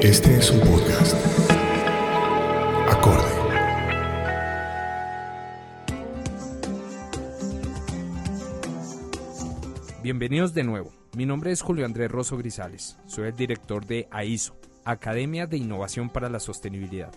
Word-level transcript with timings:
Este 0.00 0.36
es 0.36 0.52
un 0.52 0.60
podcast. 0.60 1.12
Acorde. 2.88 3.24
Bienvenidos 10.00 10.54
de 10.54 10.62
nuevo. 10.62 10.92
Mi 11.16 11.26
nombre 11.26 11.50
es 11.50 11.62
Julio 11.62 11.84
Andrés 11.84 12.12
Rosso 12.12 12.36
Grisales. 12.36 12.96
Soy 13.06 13.26
el 13.26 13.34
director 13.34 13.86
de 13.86 14.06
AISO, 14.12 14.56
Academia 14.84 15.48
de 15.48 15.56
Innovación 15.56 16.10
para 16.10 16.28
la 16.28 16.38
Sostenibilidad. 16.38 17.10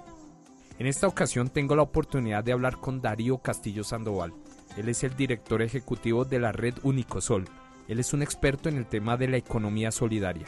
En 0.79 0.87
esta 0.87 1.05
ocasión 1.05 1.49
tengo 1.49 1.75
la 1.75 1.83
oportunidad 1.83 2.43
de 2.43 2.53
hablar 2.53 2.77
con 2.77 2.99
Darío 2.99 3.37
Castillo 3.37 3.83
Sandoval. 3.83 4.33
Él 4.75 4.89
es 4.89 5.03
el 5.03 5.15
director 5.15 5.61
ejecutivo 5.61 6.25
de 6.25 6.39
la 6.39 6.51
red 6.51 6.73
Unicosol. 6.81 7.45
Él 7.87 7.99
es 7.99 8.11
un 8.13 8.23
experto 8.23 8.69
en 8.69 8.77
el 8.77 8.87
tema 8.87 9.17
de 9.17 9.27
la 9.27 9.37
economía 9.37 9.91
solidaria. 9.91 10.47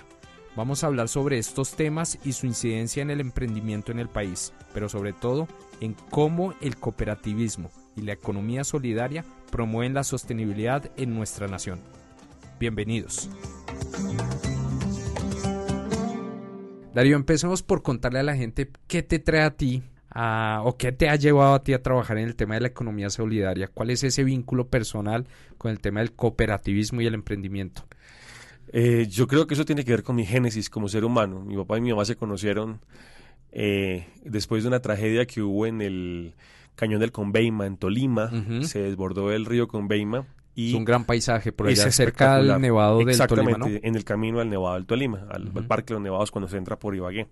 Vamos 0.56 0.84
a 0.84 0.88
hablar 0.88 1.08
sobre 1.08 1.40
estos 1.40 1.76
temas 1.76 2.20
y 2.24 2.34
su 2.34 2.46
incidencia 2.46 3.02
en 3.02 3.10
el 3.10 3.20
emprendimiento 3.20 3.92
en 3.92 3.98
el 3.98 4.08
país, 4.08 4.54
pero 4.72 4.88
sobre 4.88 5.12
todo 5.12 5.48
en 5.82 5.96
cómo 6.12 6.54
el 6.62 6.78
cooperativismo 6.78 7.72
y 7.96 8.02
la 8.02 8.14
economía 8.14 8.64
solidaria 8.64 9.26
promueven 9.52 9.96
la 9.96 10.04
sostenibilidad 10.04 10.92
en 10.96 11.16
nuestra 11.16 11.48
nación. 11.48 11.80
Bienvenidos. 12.60 13.32
Darío, 16.94 17.16
empecemos 17.16 17.64
por 17.64 17.82
contarle 17.82 18.20
a 18.20 18.24
la 18.24 18.36
gente 18.36 18.70
qué 18.86 19.02
te 19.02 19.18
trae 19.18 19.42
a 19.42 19.56
ti 19.56 19.82
o 20.16 20.78
qué 20.78 20.92
te 20.92 21.10
ha 21.10 21.16
llevado 21.16 21.56
a 21.56 21.64
ti 21.64 21.74
a 21.74 21.82
trabajar 21.82 22.20
en 22.20 22.28
el 22.28 22.36
tema 22.36 22.54
de 22.54 22.62
la 22.62 22.68
economía 22.68 23.10
solidaria. 23.10 23.70
¿Cuál 23.74 23.90
es 23.90 24.04
ese 24.04 24.24
vínculo 24.24 24.68
personal 24.68 25.26
con 25.58 25.72
el 25.72 25.80
tema 25.80 26.02
del 26.02 26.14
cooperativismo 26.14 27.02
y 27.02 27.08
el 27.08 27.16
emprendimiento? 27.16 27.88
Eh, 28.76 29.08
yo 29.08 29.28
creo 29.28 29.46
que 29.46 29.54
eso 29.54 29.66
tiene 29.66 29.86
que 29.86 29.92
ver 29.92 30.04
con 30.04 30.16
mi 30.16 30.26
génesis 30.26 30.70
como 30.70 30.90
ser 30.90 31.06
humano. 31.06 31.42
Mi 31.46 31.56
papá 31.56 31.78
y 31.78 31.82
mi 31.82 31.92
mamá 31.92 32.06
se 32.06 32.16
conocieron 32.16 32.80
eh, 33.52 34.08
después 34.26 34.64
de 34.64 34.70
una 34.70 34.82
tragedia 34.82 35.26
que 35.28 35.44
hubo 35.44 35.68
en 35.68 35.82
el 35.82 36.34
cañón 36.76 37.00
del 37.00 37.12
Conveima, 37.12 37.68
en 37.68 37.78
Tolima. 37.78 38.32
Se 38.64 38.82
desbordó 38.82 39.32
el 39.32 39.46
río 39.46 39.68
Conveima. 39.68 40.26
Y 40.56 40.70
es 40.70 40.76
un 40.76 40.86
gran 40.86 41.06
paisaje 41.06 41.52
por 41.52 41.68
allá 41.68 41.92
cerca 41.92 42.38
del 42.38 42.60
Nevado 42.60 42.98
del 43.00 43.18
Tolima. 43.18 43.52
Exactamente, 43.52 43.88
en 43.88 43.96
el 43.96 44.04
camino 44.04 44.40
al 44.40 44.50
Nevado 44.50 44.76
del 44.76 44.86
Tolima, 44.86 45.28
al, 45.30 45.52
al 45.56 45.68
Parque 45.68 45.94
de 45.94 45.94
los 45.94 46.04
Nevados 46.04 46.32
cuando 46.32 46.48
se 46.48 46.58
entra 46.58 46.78
por 46.78 46.96
Ibagué. 46.96 47.28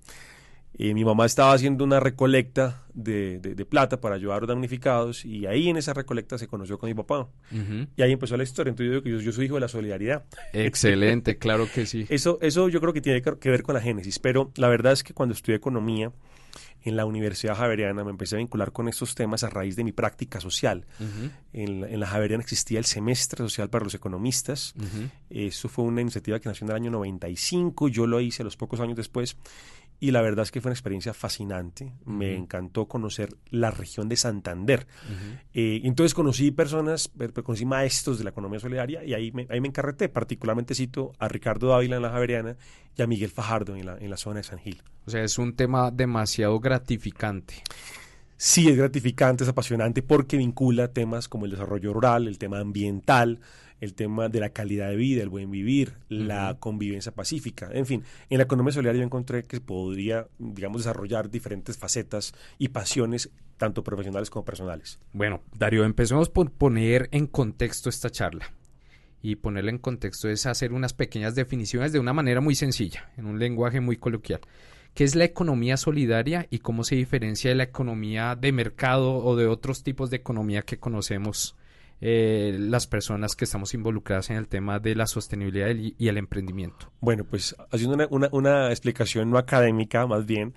Eh, 0.77 0.93
mi 0.93 1.03
mamá 1.03 1.25
estaba 1.25 1.53
haciendo 1.53 1.83
una 1.83 1.99
recolecta 1.99 2.83
de, 2.93 3.39
de, 3.39 3.65
plata 3.65 3.99
para 3.99 4.15
ayudar 4.15 4.37
a 4.37 4.39
los 4.41 4.49
damnificados 4.49 5.25
y 5.25 5.45
ahí 5.45 5.69
en 5.69 5.77
esa 5.77 5.93
recolecta 5.93 6.37
se 6.37 6.47
conoció 6.47 6.79
con 6.79 6.87
mi 6.87 6.93
papá. 6.93 7.27
Y 7.95 8.01
ahí 8.01 8.11
empezó 8.11 8.37
la 8.37 8.43
historia. 8.43 8.71
Entonces 8.71 8.87
yo 8.87 9.01
digo 9.01 9.19
que 9.19 9.23
yo, 9.23 9.31
soy 9.31 9.45
hijo 9.45 9.55
de 9.55 9.61
la 9.61 9.67
solidaridad. 9.67 10.23
Excelente, 10.53 11.37
claro 11.39 11.67
que 11.73 11.85
sí. 11.85 12.05
Eso, 12.09 12.39
eso 12.41 12.69
yo 12.69 12.79
creo 12.79 12.93
que 12.93 13.01
tiene 13.01 13.21
que 13.21 13.49
ver 13.49 13.63
con 13.63 13.75
la 13.75 13.81
génesis, 13.81 14.19
pero 14.19 14.51
la 14.55 14.69
verdad 14.69 14.93
es 14.93 15.03
que 15.03 15.13
cuando 15.13 15.33
estudié 15.33 15.55
economía 15.55 16.11
en 16.83 16.95
la 16.95 17.05
Universidad 17.05 17.55
Javeriana 17.55 18.03
me 18.03 18.09
empecé 18.09 18.35
a 18.35 18.39
vincular 18.39 18.71
con 18.71 18.87
estos 18.87 19.13
temas 19.13 19.43
a 19.43 19.49
raíz 19.49 19.75
de 19.75 19.83
mi 19.83 19.91
práctica 19.91 20.39
social. 20.39 20.85
en, 21.53 21.99
la, 21.99 22.07
Javeriana 22.07 22.41
existía 22.41 22.79
el 22.79 22.85
semestre 22.85 23.37
social 23.37 23.69
para 23.69 23.83
los 23.83 23.93
economistas. 23.93 24.73
Eso 25.29 25.69
fue 25.69 25.85
una 25.85 26.01
iniciativa 26.01 26.39
que 26.39 26.49
nació 26.49 26.65
en 26.65 26.71
el 26.71 26.75
año 26.75 26.91
95. 26.91 27.87
Yo 27.89 28.07
lo 28.07 28.19
hice 28.19 28.41
a 28.41 28.45
los 28.45 28.57
pocos 28.57 28.79
años 28.79 28.97
después 28.97 29.37
y 30.01 30.09
la 30.09 30.23
verdad 30.23 30.41
es 30.41 30.51
que 30.51 30.61
fue 30.61 30.69
una 30.69 30.73
experiencia 30.73 31.13
fascinante. 31.13 31.93
Me 32.05 32.35
encantó 32.35 32.87
conocer 32.87 33.35
la 33.51 33.69
región 33.69 34.09
de 34.09 34.15
Santander. 34.15 34.87
Eh, 35.53 35.81
entonces 35.83 36.15
conocí 36.15 36.49
personas, 36.49 37.11
conocí 37.43 37.65
maestros 37.65 38.17
de 38.17 38.23
la 38.23 38.31
economía 38.31 38.59
solidaria 38.59 39.03
y 39.05 39.13
ahí 39.13 39.31
me, 39.31 39.45
ahí 39.51 39.61
me 39.61 39.67
encarreté. 39.67 40.09
Particularmente 40.09 40.73
cito 40.73 41.13
a 41.19 41.27
Ricardo 41.27 41.67
Dávila 41.67 41.97
en 41.97 42.01
la 42.01 42.09
Javeriana 42.09 42.57
y 42.97 43.01
a 43.03 43.05
Miguel 43.05 43.29
Fajardo 43.29 43.75
en 43.75 43.85
la, 43.85 43.97
en 43.99 44.09
la 44.09 44.17
zona 44.17 44.37
de 44.37 44.43
San 44.43 44.57
Gil. 44.57 44.81
O 45.05 45.11
sea, 45.11 45.23
es 45.23 45.37
un 45.37 45.55
tema 45.55 45.91
demasiado 45.91 46.59
gratificante. 46.59 47.61
Sí, 48.37 48.69
es 48.69 48.75
gratificante, 48.75 49.43
es 49.43 49.51
apasionante 49.51 50.01
porque 50.01 50.35
vincula 50.35 50.87
temas 50.87 51.27
como 51.27 51.45
el 51.45 51.51
desarrollo 51.51 51.93
rural, 51.93 52.27
el 52.27 52.39
tema 52.39 52.59
ambiental, 52.59 53.39
el 53.81 53.95
tema 53.95 54.29
de 54.29 54.39
la 54.39 54.51
calidad 54.51 54.89
de 54.89 54.95
vida, 54.95 55.23
el 55.23 55.29
buen 55.29 55.51
vivir, 55.51 55.95
la 56.07 56.55
convivencia 56.59 57.11
pacífica. 57.11 57.69
En 57.73 57.85
fin, 57.85 58.03
en 58.29 58.37
la 58.37 58.43
economía 58.45 58.71
solidaria 58.71 58.99
yo 58.99 59.05
encontré 59.05 59.43
que 59.43 59.59
podría, 59.59 60.27
digamos, 60.37 60.83
desarrollar 60.83 61.29
diferentes 61.29 61.77
facetas 61.77 62.33
y 62.59 62.69
pasiones, 62.69 63.31
tanto 63.57 63.83
profesionales 63.83 64.29
como 64.29 64.45
personales. 64.45 64.99
Bueno, 65.13 65.41
Darío, 65.57 65.83
empecemos 65.83 66.29
por 66.29 66.51
poner 66.51 67.09
en 67.11 67.25
contexto 67.27 67.89
esta 67.89 68.11
charla. 68.11 68.53
Y 69.23 69.35
ponerla 69.35 69.71
en 69.71 69.77
contexto 69.77 70.29
es 70.29 70.45
hacer 70.45 70.73
unas 70.73 70.93
pequeñas 70.93 71.35
definiciones 71.35 71.91
de 71.91 71.99
una 71.99 72.13
manera 72.13 72.41
muy 72.41 72.55
sencilla, 72.55 73.11
en 73.17 73.25
un 73.25 73.39
lenguaje 73.39 73.79
muy 73.79 73.97
coloquial. 73.97 74.41
¿Qué 74.93 75.03
es 75.03 75.15
la 75.15 75.25
economía 75.25 75.77
solidaria 75.77 76.47
y 76.49 76.59
cómo 76.59 76.83
se 76.83 76.95
diferencia 76.95 77.49
de 77.49 77.55
la 77.55 77.63
economía 77.63 78.35
de 78.35 78.51
mercado 78.51 79.15
o 79.15 79.35
de 79.35 79.47
otros 79.47 79.83
tipos 79.83 80.09
de 80.09 80.17
economía 80.17 80.63
que 80.63 80.79
conocemos 80.79 81.55
eh, 82.01 82.55
las 82.59 82.87
personas 82.87 83.35
que 83.35 83.45
estamos 83.45 83.73
involucradas 83.75 84.31
en 84.31 84.37
el 84.37 84.47
tema 84.47 84.79
de 84.79 84.95
la 84.95 85.05
sostenibilidad 85.05 85.69
y 85.69 86.07
el 86.07 86.17
emprendimiento? 86.17 86.91
Bueno, 86.99 87.23
pues 87.23 87.55
haciendo 87.71 88.07
una, 88.31 88.69
explicación 88.71 89.29
no 89.29 89.37
académica, 89.37 90.05
más 90.07 90.25
bien, 90.25 90.53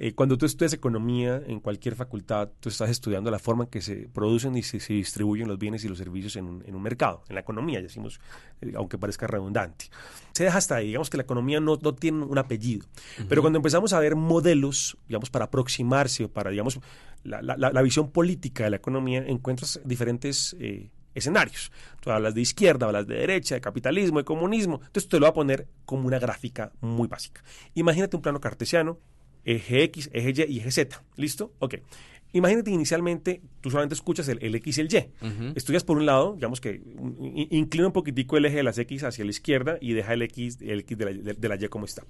eh, 0.00 0.14
cuando 0.14 0.38
tú 0.38 0.46
estudias 0.46 0.72
economía 0.72 1.42
en 1.46 1.58
cualquier 1.58 1.96
facultad, 1.96 2.50
tú 2.60 2.68
estás 2.68 2.88
estudiando 2.88 3.30
la 3.30 3.38
forma 3.38 3.64
en 3.64 3.70
que 3.70 3.80
se 3.80 4.08
producen 4.08 4.56
y 4.56 4.62
se, 4.62 4.78
distribuyen 4.92 5.48
los 5.48 5.58
bienes 5.58 5.84
y 5.84 5.88
los 5.88 5.98
servicios 5.98 6.36
en 6.36 6.46
un, 6.46 6.82
mercado, 6.82 7.24
en 7.28 7.34
la 7.34 7.40
economía, 7.40 7.82
decimos, 7.82 8.20
eh, 8.60 8.72
aunque 8.76 8.96
parezca 8.96 9.26
redundante. 9.26 9.86
Se 10.32 10.44
deja 10.44 10.58
hasta 10.58 10.76
ahí, 10.76 10.88
digamos 10.88 11.10
que 11.10 11.16
la 11.16 11.24
economía 11.24 11.58
no, 11.58 11.76
tiene 11.78 12.24
un 12.24 12.38
apellido, 12.38 12.86
pero 13.28 13.40
cuando 13.42 13.56
empezamos 13.56 13.92
a 13.92 13.98
ver 13.98 14.14
modelos, 14.14 14.96
digamos, 15.08 15.30
para 15.30 15.46
aproximarse 15.46 16.24
o 16.24 16.28
para, 16.28 16.50
digamos, 16.50 16.78
la, 17.24 17.82
visión 17.82 18.10
política 18.10 18.64
de 18.64 18.70
la 18.70 18.76
economía, 18.76 19.24
encuentras 19.26 19.80
diferentes 19.84 20.56
eh, 20.60 20.90
escenarios. 21.14 21.72
Tú 22.00 22.10
hablas 22.10 22.34
de 22.34 22.40
izquierda, 22.40 22.86
hablas 22.86 23.06
de 23.06 23.16
derecha, 23.16 23.56
de 23.56 23.60
capitalismo, 23.60 24.18
de 24.18 24.24
comunismo. 24.24 24.80
Entonces 24.84 25.08
te 25.08 25.18
lo 25.18 25.26
voy 25.26 25.30
a 25.30 25.34
poner 25.34 25.66
como 25.84 26.06
una 26.06 26.18
gráfica 26.18 26.72
muy 26.80 27.08
básica. 27.08 27.42
Imagínate 27.74 28.16
un 28.16 28.22
plano 28.22 28.40
cartesiano, 28.40 28.98
eje 29.56 29.84
X, 29.84 30.10
eje 30.12 30.30
Y 30.30 30.54
y 30.54 30.58
eje 30.60 30.70
Z. 30.70 31.02
¿Listo? 31.16 31.52
Ok. 31.58 31.76
Imagínate 32.32 32.70
inicialmente, 32.70 33.40
tú 33.62 33.70
solamente 33.70 33.94
escuchas 33.94 34.28
el, 34.28 34.54
X 34.54 34.78
y 34.78 34.80
el 34.82 34.92
Y. 34.92 35.54
Estudias 35.54 35.82
por 35.82 35.96
un 35.96 36.04
lado, 36.04 36.34
digamos 36.34 36.60
que 36.60 36.82
inclina 37.50 37.86
un 37.86 37.92
poquitico 37.92 38.36
el 38.36 38.44
eje 38.44 38.56
de 38.56 38.62
las 38.62 38.76
X 38.76 39.04
hacia 39.04 39.24
la 39.24 39.30
izquierda 39.30 39.78
y 39.80 39.94
deja 39.94 40.12
el 40.12 40.22
X, 40.22 40.58
el 40.60 40.80
X 40.80 40.98
de, 40.98 41.04
la, 41.06 41.32
de 41.32 41.48
la 41.48 41.56
Y 41.56 41.68
como 41.68 41.86
está. 41.86 42.04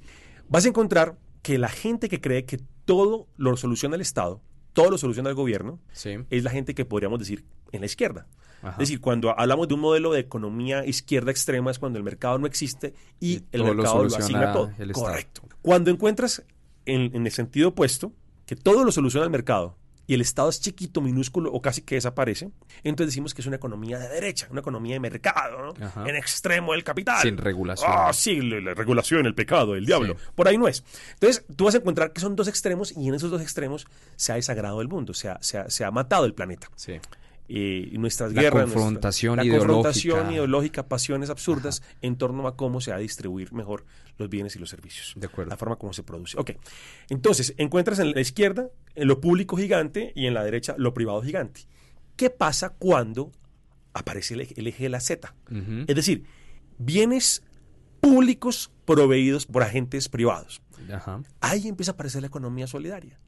Vas 0.49 0.65
a 0.65 0.69
encontrar 0.69 1.19
que 1.43 1.57
la 1.57 1.69
gente 1.69 2.09
que 2.09 2.21
cree 2.21 2.45
que 2.45 2.59
todo 2.85 3.29
lo 3.37 3.57
soluciona 3.57 3.95
el 3.95 4.01
Estado, 4.01 4.43
todo 4.73 4.91
lo 4.91 4.99
soluciona 4.99 5.29
el 5.29 5.37
gobierno, 5.37 5.79
es 6.31 6.43
la 6.43 6.51
gente 6.51 6.75
que 6.75 6.85
podríamos 6.85 7.21
decir 7.21 7.45
en 7.71 7.81
la 7.81 7.87
izquierda. 7.87 8.27
Es 8.73 8.79
decir, 8.79 9.01
cuando 9.01 9.39
hablamos 9.39 9.69
de 9.69 9.75
un 9.75 9.81
modelo 9.81 10.13
de 10.13 10.21
economía 10.21 10.85
izquierda 10.85 11.31
extrema 11.31 11.71
es 11.71 11.79
cuando 11.79 11.99
el 11.99 12.05
mercado 12.05 12.39
no 12.39 12.47
existe 12.47 12.93
y, 13.21 13.43
el 13.53 13.63
mercado 13.63 14.05
lo, 14.05 14.17
asigna 14.17 14.53
todo. 14.53 14.73
Correcto. 14.93 15.43
Cuando 15.63 15.93
encuentras 15.93 16.43
en, 16.95 17.15
en 17.15 17.27
el 17.27 17.33
sentido 17.33 17.69
opuesto 17.69 18.13
que 18.47 18.57
todo 18.57 18.85
lo 18.85 18.93
soluciona 18.93 19.25
el 19.25 19.31
mercado 19.31 19.77
y 20.09 20.15
el 20.15 20.23
Estado 20.23 20.49
es 20.49 20.59
chiquito, 20.59 21.03
minúsculo 21.03 21.53
o 21.53 21.61
casi 21.61 21.83
que 21.83 21.97
desaparece, 21.97 22.51
entonces 22.83 23.13
decimos 23.13 23.35
que 23.35 23.43
es 23.43 23.47
una 23.47 23.57
economía 23.57 23.99
de 23.99 24.09
derecha, 24.09 24.49
una 24.51 24.61
economía 24.61 24.95
de 24.95 25.01
mercado, 25.01 25.75
¿no? 25.75 26.07
En 26.07 26.17
extremo 26.17 26.73
del 26.73 26.83
capital. 26.83 27.21
Sin 27.21 27.37
regulación. 27.37 27.91
Ah, 27.95 28.11
sí, 28.15 28.41
la, 28.41 28.73
regulación, 28.73 29.27
el 29.27 29.35
pecado, 29.35 29.77
el 29.77 29.85
diablo. 29.85 30.17
Por 30.35 30.49
ahí 30.49 30.57
no 30.57 30.67
es. 30.67 30.83
Entonces, 31.13 31.45
tú 31.55 31.67
vas 31.67 31.75
a 31.75 31.79
encontrar 31.79 32.15
que 32.15 32.23
son 32.23 32.37
dos 32.37 32.49
extremos 32.49 32.97
y 32.97 33.07
en 33.07 33.15
esos 33.15 33.31
dos 33.31 33.43
extremos 33.43 33.87
se 34.17 34.33
ha 34.33 34.37
desagrado 34.37 34.81
el 34.81 34.89
mundo, 34.89 35.13
se 35.13 35.29
ha, 35.29 35.37
se 35.43 35.59
ha, 35.59 35.69
se 35.69 35.85
ha 35.85 35.91
matado 35.91 36.25
el 36.25 36.33
planeta. 36.33 36.71
Sí 36.75 36.95
nuestras 37.49 38.33
guerras. 38.33 38.65
Confrontación 38.65 39.37
la 39.37 39.45
ideológica. 39.45 39.73
confrontación 39.73 40.33
ideológica, 40.33 40.89
pasiones 40.89 41.31
absurdas 41.31 41.83
en 42.03 42.17
torno 42.17 42.47
a 42.47 42.57
cómo 42.57 42.81
se 42.81 42.91
va 42.91 42.99
a 42.99 43.01
distribuir 43.01 43.53
mejor 43.53 43.85
los 44.19 44.29
bienes 44.29 44.57
y 44.57 44.59
los 44.59 44.71
servicios. 44.71 45.15
De 45.17 45.27
acuerdo. 45.27 45.51
La 45.51 45.57
forma 45.57 45.77
como 45.77 45.93
se 45.93 46.03
produce. 46.03 46.39
Ok. 46.39 46.53
Entonces, 47.09 47.55
encuentras 47.57 47.99
en 47.99 48.13
la 48.13 48.21
izquierda 48.21 48.69
en 48.95 49.09
lo 49.09 49.21
público 49.21 49.57
gigante 49.57 50.13
y 50.15 50.27
en 50.27 50.35
la 50.35 50.45
derecha 50.45 50.75
lo 50.77 50.93
privado 50.93 51.23
gigante. 51.23 51.63
¿Qué 52.17 52.31
pasa 52.31 52.71
cuando 52.71 53.33
aparece 53.95 54.35
el, 54.35 54.67
eje 54.67 54.83
de 54.83 54.89
la 54.89 55.01
Z? 55.01 55.35
Es 55.87 55.95
decir, 55.95 56.25
bienes 56.79 57.43
públicos 58.01 58.71
proveídos 58.85 59.47
por 59.47 59.63
agentes 59.63 60.09
privados. 60.09 60.61
Ahí 61.41 61.69
empieza 61.69 61.93
a 61.93 61.95
aparecer 61.95 62.23
la 62.23 62.29
economía 62.29 62.67
solidaria. 62.67 63.21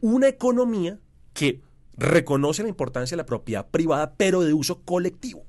Una 0.00 0.28
economía 0.28 0.98
que 1.34 1.60
reconoce 1.98 2.62
la 2.62 2.68
importancia 2.68 3.16
de 3.16 3.22
la 3.22 3.26
propiedad 3.26 3.68
privada, 3.68 4.14
pero 4.16 4.42
de 4.42 4.54
uso 4.54 4.82
colectivo. 4.82 5.44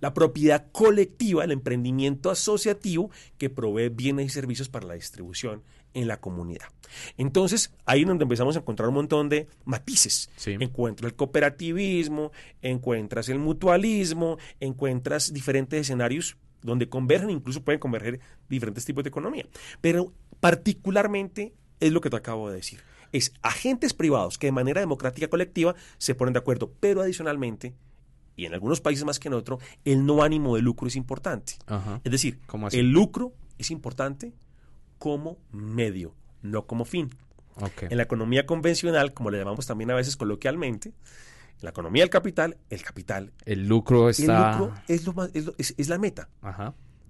La 0.00 0.14
propiedad 0.14 0.66
colectiva, 0.72 1.44
el 1.44 1.52
emprendimiento 1.52 2.30
asociativo 2.30 3.10
que 3.38 3.50
provee 3.50 3.88
bienes 3.88 4.26
y 4.26 4.30
servicios 4.30 4.68
para 4.68 4.86
la 4.86 4.94
distribución 4.94 5.62
en 5.94 6.08
la 6.08 6.20
comunidad. 6.20 6.66
Entonces, 7.16 7.72
ahí 7.84 8.00
es 8.00 8.06
donde 8.06 8.24
empezamos 8.24 8.56
a 8.56 8.60
encontrar 8.60 8.88
un 8.88 8.96
montón 8.96 9.28
de 9.28 9.46
matices. 9.64 10.30
Encuentras 10.46 11.12
el 11.12 11.16
cooperativismo, 11.16 12.32
encuentras 12.62 13.28
el 13.28 13.38
mutualismo, 13.38 14.38
encuentras 14.58 15.32
diferentes 15.32 15.80
escenarios 15.82 16.36
donde 16.62 16.88
convergen, 16.88 17.30
incluso 17.30 17.62
pueden 17.62 17.80
converger 17.80 18.20
diferentes 18.48 18.84
tipos 18.84 19.04
de 19.04 19.08
economía. 19.08 19.46
Pero 19.80 20.12
Particularmente 20.42 21.54
es 21.78 21.92
lo 21.92 22.00
que 22.00 22.10
te 22.10 22.16
acabo 22.16 22.50
de 22.50 22.56
decir. 22.56 22.80
Es 23.12 23.32
agentes 23.42 23.94
privados 23.94 24.38
que 24.38 24.48
de 24.48 24.52
manera 24.52 24.80
democrática 24.80 25.28
colectiva 25.28 25.74
se 25.98 26.14
ponen 26.14 26.32
de 26.32 26.40
acuerdo, 26.40 26.72
pero 26.80 27.02
adicionalmente, 27.02 27.74
y 28.36 28.46
en 28.46 28.54
algunos 28.54 28.80
países 28.80 29.04
más 29.04 29.18
que 29.18 29.28
en 29.28 29.34
otros, 29.34 29.62
el 29.84 30.04
no 30.06 30.22
ánimo 30.22 30.56
de 30.56 30.62
lucro 30.62 30.88
es 30.88 30.96
importante. 30.96 31.54
Es 32.04 32.12
decir, 32.12 32.40
el 32.72 32.90
lucro 32.90 33.32
es 33.58 33.70
importante 33.70 34.32
como 34.98 35.38
medio, 35.50 36.14
no 36.42 36.66
como 36.66 36.84
fin. 36.84 37.10
En 37.80 37.96
la 37.96 38.04
economía 38.04 38.46
convencional, 38.46 39.12
como 39.12 39.30
le 39.30 39.38
llamamos 39.38 39.66
también 39.66 39.90
a 39.90 39.94
veces 39.94 40.16
coloquialmente, 40.16 40.88
en 40.88 41.62
la 41.62 41.70
economía 41.70 42.02
del 42.02 42.10
capital, 42.10 42.56
el 42.70 42.82
capital. 42.82 43.32
El 43.44 43.68
lucro 43.68 44.08
está. 44.08 44.52
El 44.52 44.58
lucro 44.58 44.74
es, 44.88 45.04
lo 45.04 45.12
más, 45.12 45.30
es, 45.34 45.88
la 45.88 45.98
meta. 45.98 46.28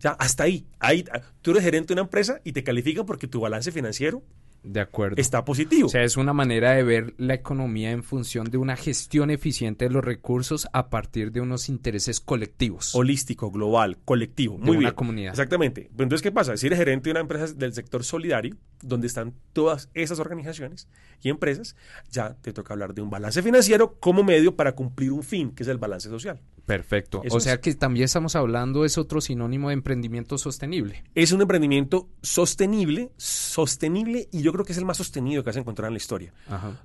Ya, 0.00 0.10
hasta 0.12 0.44
ahí. 0.44 0.66
ahí. 0.81 1.04
Tú 1.43 1.52
eres 1.52 1.62
gerente 1.62 1.88
de 1.88 1.94
una 1.94 2.02
empresa 2.02 2.40
y 2.43 2.52
te 2.52 2.64
califican 2.64 3.06
porque 3.06 3.28
tu 3.28 3.40
balance 3.40 3.70
financiero 3.70 4.22
de 4.62 4.81
acuerdo. 4.81 5.17
Está 5.19 5.44
positivo. 5.44 5.87
O 5.87 5.91
sea, 5.91 6.03
es 6.03 6.17
una 6.17 6.32
manera 6.32 6.73
de 6.73 6.82
ver 6.82 7.14
la 7.19 7.35
economía 7.35 7.91
en 7.91 8.03
función 8.03 8.50
de 8.50 8.59
una 8.59 8.76
gestión 8.76 9.31
eficiente 9.31 9.87
de 9.87 9.91
los 9.91 10.05
recursos 10.05 10.69
a 10.73 10.88
partir 10.88 11.32
de 11.32 11.41
unos 11.41 11.69
intereses 11.69 12.20
colectivos. 12.20 12.94
Holístico, 12.94 13.50
global, 13.50 13.99
colectivo. 14.05 14.59
Muy 14.59 14.73
de 14.73 14.79
una 14.79 14.93
comunidad. 14.93 15.32
Exactamente. 15.32 15.88
Entonces, 15.91 16.23
¿qué 16.23 16.32
pasa? 16.32 16.56
Si 16.56 16.67
eres 16.67 16.79
gerente 16.79 17.05
de 17.05 17.12
una 17.12 17.20
empresa 17.20 17.53
del 17.53 17.73
sector 17.75 18.05
solidario, 18.05 18.56
donde 18.82 19.06
están 19.06 19.34
todas 19.52 19.88
esas 19.94 20.19
organizaciones 20.19 20.88
y 21.23 21.29
empresas, 21.29 21.76
ya 22.11 22.34
te 22.43 22.52
toca 22.52 22.75
hablar 22.75 22.94
de 22.94 23.02
un 23.02 23.11
balance 23.11 23.43
financiero 23.43 23.96
como 23.99 24.23
medio 24.23 24.56
para 24.56 24.75
cumplir 24.75 25.12
un 25.12 25.23
fin, 25.23 25.52
que 25.52 25.62
es 25.62 25.69
el 25.69 25.79
balance 25.79 26.08
social. 26.08 26.40
Perfecto. 26.67 27.23
o 27.29 27.40
sea 27.40 27.61
que 27.61 27.75
también 27.75 28.05
estamos 28.05 28.37
hablando, 28.37 28.84
es 28.84 28.96
otro 28.96 29.20
sinónimo 29.20 29.69
de 29.69 29.75
emprendimiento 29.75 30.38
sostenible. 30.38 31.02
Es 31.14 31.32
un 31.32 31.43
emprendimiento 31.43 32.08
sostenible, 32.23 33.11
sostenible 33.17 34.29
y 34.31 34.43
yo 34.43 34.52
creo 34.52 34.64
que 34.64 34.73
es 34.73 34.79
el 34.79 34.85
más 34.85 34.99
sostenido 34.99 35.43
que 35.43 35.50
has 35.50 35.56
encontrado 35.56 35.88
en 35.88 35.94
la 35.94 35.99
historia. 35.99 36.32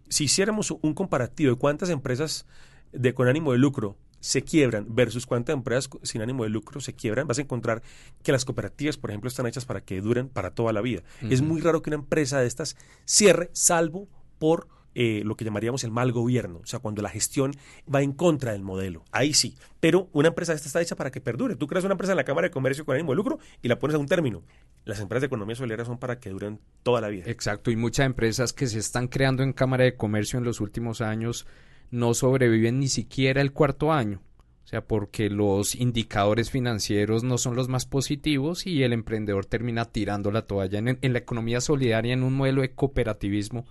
Si 0.09 0.25
hiciéramos 0.25 0.71
un 0.71 0.93
comparativo 0.93 1.51
de 1.51 1.57
cuántas 1.57 1.89
empresas 1.89 2.45
de, 2.91 3.13
con 3.13 3.27
ánimo 3.27 3.51
de 3.51 3.59
lucro 3.59 3.97
se 4.27 4.41
quiebran 4.41 4.87
versus 4.89 5.25
cuántas 5.25 5.53
empresas 5.53 5.89
sin 6.03 6.21
ánimo 6.21 6.43
de 6.43 6.49
lucro 6.49 6.81
se 6.81 6.93
quiebran, 6.93 7.27
vas 7.27 7.37
a 7.37 7.43
encontrar 7.43 7.81
que 8.23 8.33
las 8.33 8.43
cooperativas, 8.43 8.97
por 8.97 9.09
ejemplo, 9.09 9.29
están 9.29 9.47
hechas 9.47 9.63
para 9.63 9.79
que 9.79 10.01
duren 10.01 10.27
para 10.27 10.51
toda 10.51 10.73
la 10.73 10.81
vida. 10.81 11.01
Es 11.29 11.41
muy 11.41 11.61
raro 11.61 11.81
que 11.81 11.89
una 11.89 11.95
empresa 11.95 12.41
de 12.41 12.47
estas 12.47 12.75
cierre, 13.05 13.49
salvo 13.53 14.09
por 14.37 14.67
eh, 14.95 15.21
lo 15.23 15.37
que 15.37 15.45
llamaríamos 15.45 15.85
el 15.85 15.91
mal 15.91 16.11
gobierno, 16.11 16.59
o 16.61 16.65
sea, 16.65 16.79
cuando 16.79 17.01
la 17.01 17.09
gestión 17.09 17.53
va 17.93 18.01
en 18.01 18.11
contra 18.11 18.51
del 18.51 18.63
modelo. 18.63 19.05
Ahí 19.13 19.33
sí. 19.33 19.55
Pero 19.79 20.09
una 20.11 20.27
empresa 20.27 20.51
esta 20.51 20.67
está 20.67 20.81
hecha 20.81 20.97
para 20.97 21.09
que 21.09 21.21
perdure. 21.21 21.55
Tú 21.55 21.67
creas 21.67 21.85
una 21.85 21.93
empresa 21.93 22.11
en 22.11 22.17
la 22.17 22.25
Cámara 22.25 22.47
de 22.47 22.51
Comercio 22.51 22.83
con 22.83 22.95
ánimo 22.95 23.13
de 23.13 23.15
lucro 23.15 23.39
y 23.61 23.69
la 23.69 23.79
pones 23.79 23.95
a 23.95 23.99
un 23.99 24.07
término. 24.07 24.43
Las 24.83 24.99
empresas 24.99 25.21
de 25.21 25.27
economía 25.27 25.55
solidaria 25.55 25.85
son 25.85 25.99
para 25.99 26.19
que 26.19 26.31
duren 26.31 26.59
toda 26.83 26.99
la 26.99 27.07
vida. 27.07 27.23
Exacto, 27.27 27.71
y 27.71 27.77
muchas 27.77 28.05
empresas 28.07 28.51
que 28.51 28.67
se 28.67 28.79
están 28.79 29.07
creando 29.07 29.43
en 29.43 29.53
Cámara 29.53 29.85
de 29.85 29.95
Comercio 29.95 30.37
en 30.37 30.43
los 30.43 30.59
últimos 30.59 30.99
años 30.99 31.47
no 31.91 32.13
sobreviven 32.13 32.79
ni 32.79 32.87
siquiera 32.87 33.41
el 33.41 33.51
cuarto 33.51 33.91
año. 33.91 34.21
O 34.67 34.69
sea, 34.69 34.85
porque 34.85 35.29
los 35.29 35.75
indicadores 35.75 36.51
financieros 36.51 37.23
no 37.23 37.37
son 37.37 37.55
los 37.55 37.69
más 37.69 37.85
positivos 37.85 38.67
y 38.67 38.83
el 38.83 38.91
emprendedor 38.91 39.45
termina 39.45 39.85
tirando 39.85 40.29
la 40.29 40.41
toalla. 40.41 40.79
En, 40.79 41.13
la 41.13 41.19
economía 41.19 41.61
solidaria, 41.61 42.11
en 42.11 42.21
un 42.21 42.33
modelo 42.33 42.61
de 42.61 42.71
cooperativismo, 42.73 43.65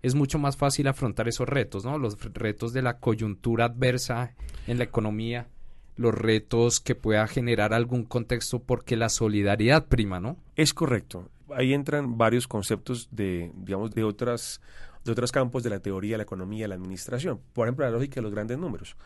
es 0.00 0.14
mucho 0.14 0.38
más 0.38 0.56
fácil 0.56 0.88
afrontar 0.88 1.28
esos 1.28 1.46
retos, 1.46 1.84
¿no? 1.84 1.98
Los 1.98 2.18
retos 2.32 2.72
de 2.72 2.80
la 2.80 2.98
coyuntura 2.98 3.66
adversa 3.66 4.34
en 4.66 4.78
la 4.78 4.84
economía, 4.84 5.48
los 5.96 6.14
retos 6.14 6.80
que 6.80 6.94
pueda 6.94 7.26
generar 7.26 7.74
algún 7.74 8.04
contexto 8.04 8.62
porque 8.62 8.96
la 8.96 9.10
solidaridad 9.10 9.84
prima, 9.84 10.18
¿no? 10.18 10.38
Es 10.56 10.72
correcto. 10.72 11.28
Ahí 11.54 11.74
entran 11.74 12.16
varios 12.16 12.48
conceptos 12.48 13.08
de, 13.10 13.52
digamos, 13.54 13.90
de 13.90 14.04
otras 14.04 14.62
de 15.08 15.12
otros 15.12 15.32
campos 15.32 15.62
de 15.62 15.70
la 15.70 15.80
teoría, 15.80 16.16
la 16.16 16.22
economía, 16.22 16.68
la 16.68 16.76
administración. 16.76 17.40
Por 17.52 17.66
ejemplo, 17.66 17.84
la 17.84 17.90
lógica 17.90 18.16
de 18.16 18.22
los 18.22 18.32
grandes 18.32 18.58
números. 18.58 18.96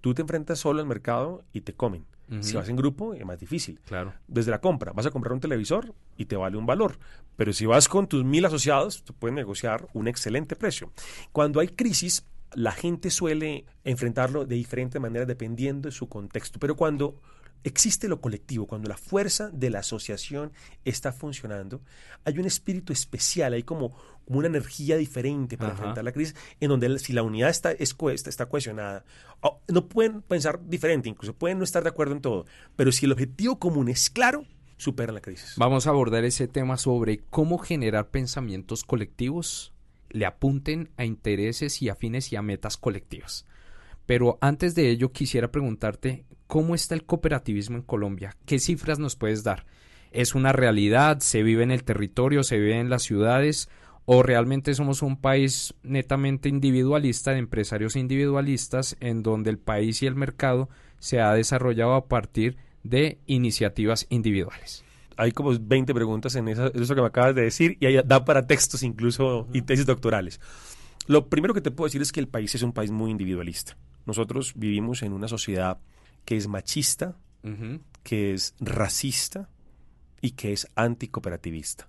Tú 0.00 0.14
te 0.14 0.22
enfrentas 0.22 0.58
solo 0.58 0.80
al 0.80 0.86
mercado 0.86 1.44
y 1.52 1.62
te 1.62 1.74
comen. 1.74 2.04
Si 2.40 2.54
vas 2.54 2.66
en 2.70 2.76
grupo, 2.76 3.12
es 3.12 3.26
más 3.26 3.38
difícil. 3.38 3.78
Claro. 3.84 4.14
Desde 4.26 4.50
la 4.50 4.58
compra, 4.58 4.92
vas 4.92 5.04
a 5.04 5.10
comprar 5.10 5.34
un 5.34 5.40
televisor 5.40 5.94
y 6.16 6.24
te 6.24 6.34
vale 6.34 6.56
un 6.56 6.64
valor. 6.64 6.98
Pero 7.36 7.52
si 7.52 7.66
vas 7.66 7.88
con 7.88 8.06
tus 8.06 8.24
mil 8.24 8.42
asociados, 8.46 9.04
te 9.04 9.12
pueden 9.12 9.34
negociar 9.34 9.86
un 9.92 10.08
excelente 10.08 10.56
precio. 10.56 10.90
Cuando 11.30 11.60
hay 11.60 11.68
crisis, 11.68 12.24
la 12.54 12.72
gente 12.72 13.10
suele 13.10 13.66
enfrentarlo 13.84 14.46
de 14.46 14.56
diferente 14.56 14.98
manera 14.98 15.26
dependiendo 15.26 15.88
de 15.88 15.92
su 15.92 16.08
contexto. 16.08 16.58
Pero 16.58 16.74
cuando 16.74 17.20
existe 17.64 18.08
lo 18.08 18.20
colectivo, 18.20 18.66
cuando 18.66 18.88
la 18.88 18.96
fuerza 18.96 19.50
de 19.50 19.70
la 19.70 19.80
asociación 19.80 20.52
está 20.84 21.12
funcionando, 21.12 21.80
hay 22.24 22.38
un 22.38 22.46
espíritu 22.46 22.92
especial, 22.92 23.52
hay 23.52 23.62
como, 23.62 23.96
una 24.26 24.46
energía 24.46 24.96
diferente 24.96 25.56
para 25.56 25.72
enfrentar 25.72 26.04
la 26.04 26.12
crisis, 26.12 26.34
en 26.60 26.68
donde 26.68 26.98
si 26.98 27.12
la 27.12 27.22
unidad 27.22 27.50
está, 27.50 27.72
es 27.72 27.96
está 28.26 28.46
cohesionada, 28.46 29.04
no 29.68 29.88
pueden 29.88 30.22
pensar 30.22 30.60
diferente, 30.68 31.08
incluso 31.08 31.34
pueden 31.34 31.58
no 31.58 31.64
estar 31.64 31.82
de 31.82 31.88
acuerdo 31.88 32.14
en 32.14 32.20
todo, 32.20 32.46
pero 32.76 32.92
si 32.92 33.06
el 33.06 33.12
objetivo 33.12 33.58
común 33.58 33.88
es 33.88 34.10
claro, 34.10 34.46
superan 34.76 35.14
la 35.14 35.20
crisis. 35.20 35.54
Vamos 35.56 35.86
a 35.86 35.90
abordar 35.90 36.24
ese 36.24 36.48
tema 36.48 36.76
sobre 36.76 37.18
cómo 37.30 37.58
generar 37.58 38.10
pensamientos 38.10 38.84
colectivos, 38.84 39.72
le 40.10 40.26
apunten 40.26 40.90
a 40.96 41.04
intereses 41.04 41.80
y 41.82 41.88
afines 41.88 42.32
y 42.32 42.36
a 42.36 42.42
metas 42.42 42.76
colectivas. 42.76 43.46
Pero 44.06 44.38
antes 44.40 44.74
de 44.74 44.90
ello 44.90 45.12
quisiera 45.12 45.50
preguntarte 45.50 46.26
cómo 46.52 46.74
está 46.74 46.94
el 46.94 47.04
cooperativismo 47.04 47.78
en 47.78 47.82
Colombia. 47.82 48.36
¿Qué 48.44 48.58
cifras 48.58 48.98
nos 48.98 49.16
puedes 49.16 49.42
dar? 49.42 49.64
¿Es 50.10 50.34
una 50.34 50.52
realidad? 50.52 51.20
¿Se 51.20 51.42
vive 51.42 51.62
en 51.62 51.70
el 51.70 51.82
territorio? 51.82 52.42
¿Se 52.42 52.58
vive 52.58 52.78
en 52.78 52.90
las 52.90 53.04
ciudades? 53.04 53.70
¿O 54.04 54.22
realmente 54.22 54.74
somos 54.74 55.00
un 55.00 55.16
país 55.16 55.72
netamente 55.82 56.50
individualista, 56.50 57.30
de 57.30 57.38
empresarios 57.38 57.96
individualistas, 57.96 58.98
en 59.00 59.22
donde 59.22 59.48
el 59.48 59.56
país 59.56 60.02
y 60.02 60.06
el 60.06 60.14
mercado 60.14 60.68
se 60.98 61.22
ha 61.22 61.32
desarrollado 61.32 61.94
a 61.94 62.06
partir 62.06 62.58
de 62.82 63.18
iniciativas 63.24 64.04
individuales? 64.10 64.84
Hay 65.16 65.32
como 65.32 65.58
20 65.58 65.94
preguntas 65.94 66.34
en 66.34 66.48
eso, 66.48 66.70
que 66.70 67.00
me 67.00 67.06
acabas 67.06 67.34
de 67.34 67.44
decir 67.44 67.78
y 67.80 67.94
da 68.04 68.26
para 68.26 68.46
textos 68.46 68.82
incluso 68.82 69.48
y 69.54 69.62
tesis 69.62 69.86
doctorales. 69.86 70.38
Lo 71.06 71.30
primero 71.30 71.54
que 71.54 71.62
te 71.62 71.70
puedo 71.70 71.86
decir 71.86 72.02
es 72.02 72.12
que 72.12 72.20
el 72.20 72.28
país 72.28 72.54
es 72.54 72.62
un 72.62 72.74
país 72.74 72.90
muy 72.90 73.10
individualista. 73.10 73.78
Nosotros 74.04 74.52
vivimos 74.54 75.02
en 75.02 75.14
una 75.14 75.28
sociedad 75.28 75.78
que 76.24 76.36
es 76.36 76.48
machista, 76.48 77.16
que 78.02 78.34
es 78.34 78.54
racista 78.60 79.48
y 80.20 80.32
que 80.32 80.52
es 80.52 80.68
anticooperativista. 80.74 81.88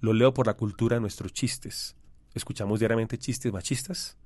Lo 0.00 0.12
leo 0.12 0.32
por 0.32 0.46
la 0.46 0.54
cultura 0.54 0.96
de 0.96 1.00
nuestros 1.00 1.32
chistes. 1.32 1.96
Escuchamos 2.34 2.78
diariamente 2.78 3.18
chistes 3.18 3.52
machistas, 3.52 4.16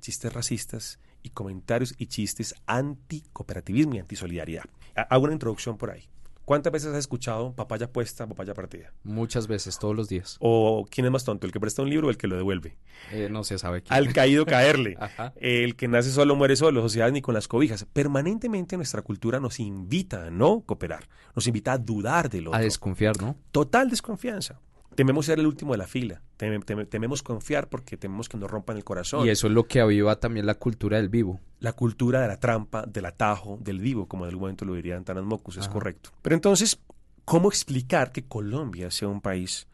chistes 0.00 0.32
racistas 0.32 0.98
y 1.22 1.30
comentarios 1.30 1.94
y 1.98 2.06
chistes 2.06 2.54
anticooperativismo 2.66 3.94
y 3.94 3.98
antisolidaridad. 3.98 4.64
Hago 4.94 5.24
una 5.24 5.34
introducción 5.34 5.76
por 5.78 5.90
ahí. 5.90 6.08
¿Cuántas 6.44 6.72
veces 6.72 6.92
has 6.92 6.98
escuchado 6.98 7.54
papaya 7.54 7.92
puesta, 7.92 8.26
papaya 8.26 8.54
partida? 8.54 8.92
Muchas 9.04 9.46
veces, 9.46 9.78
todos 9.78 9.94
los 9.94 10.08
días. 10.08 10.36
¿O 10.40 10.86
quién 10.90 11.04
es 11.04 11.12
más 11.12 11.24
tonto, 11.24 11.46
el 11.46 11.52
que 11.52 11.60
presta 11.60 11.82
un 11.82 11.90
libro 11.90 12.08
o 12.08 12.10
el 12.10 12.16
que 12.16 12.26
lo 12.26 12.36
devuelve? 12.36 12.76
Eh, 13.12 13.28
no 13.30 13.44
se 13.44 13.58
sabe 13.58 13.82
quién. 13.82 13.96
Al 13.96 14.12
caído 14.12 14.44
caerle. 14.46 14.96
El 15.36 15.76
que 15.76 15.88
nace 15.88 16.10
solo 16.10 16.36
muere 16.36 16.56
solo, 16.56 16.82
sociedad 16.82 17.10
ni 17.10 17.22
con 17.22 17.34
las 17.34 17.48
cobijas. 17.48 17.86
Permanentemente 17.92 18.76
nuestra 18.76 19.02
cultura 19.02 19.40
nos 19.40 19.60
invita 19.60 20.26
a 20.26 20.30
no 20.30 20.62
cooperar, 20.66 21.08
nos 21.34 21.46
invita 21.46 21.72
a 21.72 21.78
dudar 21.78 22.28
del 22.28 22.48
otro. 22.48 22.58
A 22.58 22.62
desconfiar, 22.62 23.20
¿no? 23.20 23.36
Total 23.52 23.88
desconfianza. 23.88 24.60
Tememos 24.94 25.26
ser 25.26 25.38
el 25.38 25.46
último 25.46 25.72
de 25.72 25.78
la 25.78 25.86
fila. 25.86 26.20
tememos 26.36 27.22
confiar 27.22 27.68
porque 27.68 27.96
tememos 27.96 28.28
que 28.28 28.36
nos 28.36 28.50
rompan 28.50 28.76
el 28.76 28.84
corazón. 28.84 29.26
Y 29.26 29.30
eso 29.30 29.46
es 29.46 29.52
lo 29.52 29.64
que 29.64 29.80
aviva 29.80 30.16
también 30.16 30.46
la 30.46 30.54
cultura 30.54 30.96
del 30.96 31.08
vivo. 31.08 31.40
La 31.60 31.72
cultura 31.72 32.20
de 32.20 32.28
la 32.28 32.38
trampa, 32.38 32.84
del 32.86 33.06
atajo, 33.06 33.58
del 33.60 33.78
vivo, 33.78 34.06
como 34.06 34.24
en 34.24 34.30
algún 34.30 34.42
momento 34.42 34.64
lo 34.64 34.74
dirían 34.74 35.04
Tanas 35.04 35.24
Mocus, 35.24 35.58
es 35.58 35.68
correcto. 35.68 36.10
Pero 36.22 36.34
entonces, 36.34 36.80
¿cómo 37.24 37.48
explicar 37.48 38.12
que 38.12 38.24
Colombia 38.24 38.90
sea 38.90 39.08
un 39.08 39.20
país 39.20 39.68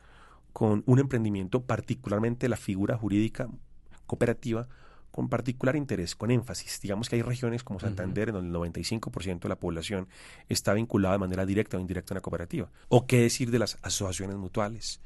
con 0.52 0.82
un 0.86 0.98
emprendimiento, 0.98 1.62
particularmente 1.62 2.48
la 2.48 2.56
figura 2.56 2.96
jurídica 2.96 3.48
cooperativa, 4.06 4.68
con 5.16 5.30
particular 5.30 5.76
interés, 5.76 6.14
con 6.14 6.30
énfasis. 6.30 6.78
Digamos 6.82 7.08
que 7.08 7.16
hay 7.16 7.22
regiones 7.22 7.64
como 7.64 7.80
Santander 7.80 8.28
en 8.28 8.34
donde 8.34 8.50
el 8.50 8.72
95% 8.74 9.40
de 9.40 9.48
la 9.48 9.58
población 9.58 10.08
está 10.46 10.74
vinculada 10.74 11.14
de 11.14 11.20
manera 11.20 11.46
directa 11.46 11.78
o 11.78 11.80
indirecta 11.80 12.12
a 12.12 12.16
una 12.16 12.20
cooperativa. 12.20 12.70
O 12.90 13.06
qué 13.06 13.22
decir 13.22 13.50
de 13.50 13.58
las 13.58 13.78
asociaciones 13.80 14.36
mutuales, 14.36 15.00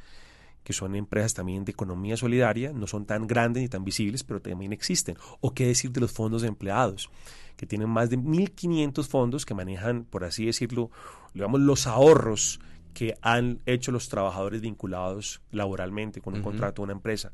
que 0.64 0.72
son 0.72 0.96
empresas 0.96 1.34
también 1.34 1.64
de 1.64 1.70
economía 1.70 2.16
solidaria, 2.16 2.72
no 2.72 2.88
son 2.88 3.06
tan 3.06 3.28
grandes 3.28 3.62
ni 3.62 3.68
tan 3.68 3.84
visibles, 3.84 4.24
pero 4.24 4.42
también 4.42 4.72
existen. 4.72 5.16
O 5.40 5.54
qué 5.54 5.68
decir 5.68 5.92
de 5.92 6.00
los 6.00 6.10
fondos 6.10 6.42
de 6.42 6.48
empleados, 6.48 7.08
que 7.56 7.66
tienen 7.66 7.88
más 7.88 8.10
de 8.10 8.18
1.500 8.18 9.06
fondos 9.06 9.46
que 9.46 9.54
manejan, 9.54 10.06
por 10.06 10.24
así 10.24 10.44
decirlo, 10.44 10.90
digamos, 11.34 11.60
los 11.60 11.86
ahorros 11.86 12.58
que 12.94 13.16
han 13.22 13.60
hecho 13.64 13.92
los 13.92 14.08
trabajadores 14.08 14.60
vinculados 14.60 15.40
laboralmente 15.52 16.20
con 16.20 16.34
un 16.34 16.42
contrato 16.42 16.82
a 16.82 16.86
una 16.86 16.94
empresa 16.94 17.30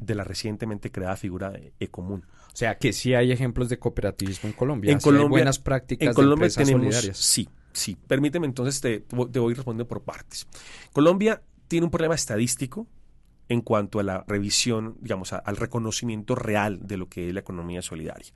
de 0.00 0.14
la 0.14 0.24
recientemente 0.24 0.90
creada 0.90 1.16
figura 1.16 1.52
Ecomún. 1.78 2.24
O 2.52 2.56
sea, 2.56 2.78
que 2.78 2.92
sí 2.92 3.14
hay 3.14 3.30
ejemplos 3.32 3.68
de 3.68 3.78
cooperativismo 3.78 4.48
en 4.48 4.54
Colombia. 4.54 4.92
En 4.92 4.98
Colombia, 4.98 5.26
hay 5.26 5.30
buenas 5.30 5.58
prácticas 5.58 6.08
en 6.08 6.14
Colombia 6.14 6.48
de 6.48 6.54
tenemos, 6.54 6.82
solidarias. 6.82 7.16
Sí, 7.18 7.48
sí. 7.72 7.96
Permíteme 8.06 8.46
entonces, 8.46 8.80
te, 8.80 9.00
te 9.00 9.38
voy 9.38 9.54
respondiendo 9.54 9.86
por 9.86 10.02
partes. 10.02 10.48
Colombia 10.92 11.42
tiene 11.68 11.84
un 11.84 11.90
problema 11.90 12.14
estadístico 12.14 12.86
en 13.48 13.60
cuanto 13.60 14.00
a 14.00 14.02
la 14.02 14.24
revisión, 14.26 14.96
digamos, 15.00 15.32
al 15.32 15.56
reconocimiento 15.56 16.34
real 16.34 16.86
de 16.86 16.96
lo 16.96 17.08
que 17.08 17.28
es 17.28 17.34
la 17.34 17.40
economía 17.40 17.82
solidaria. 17.82 18.32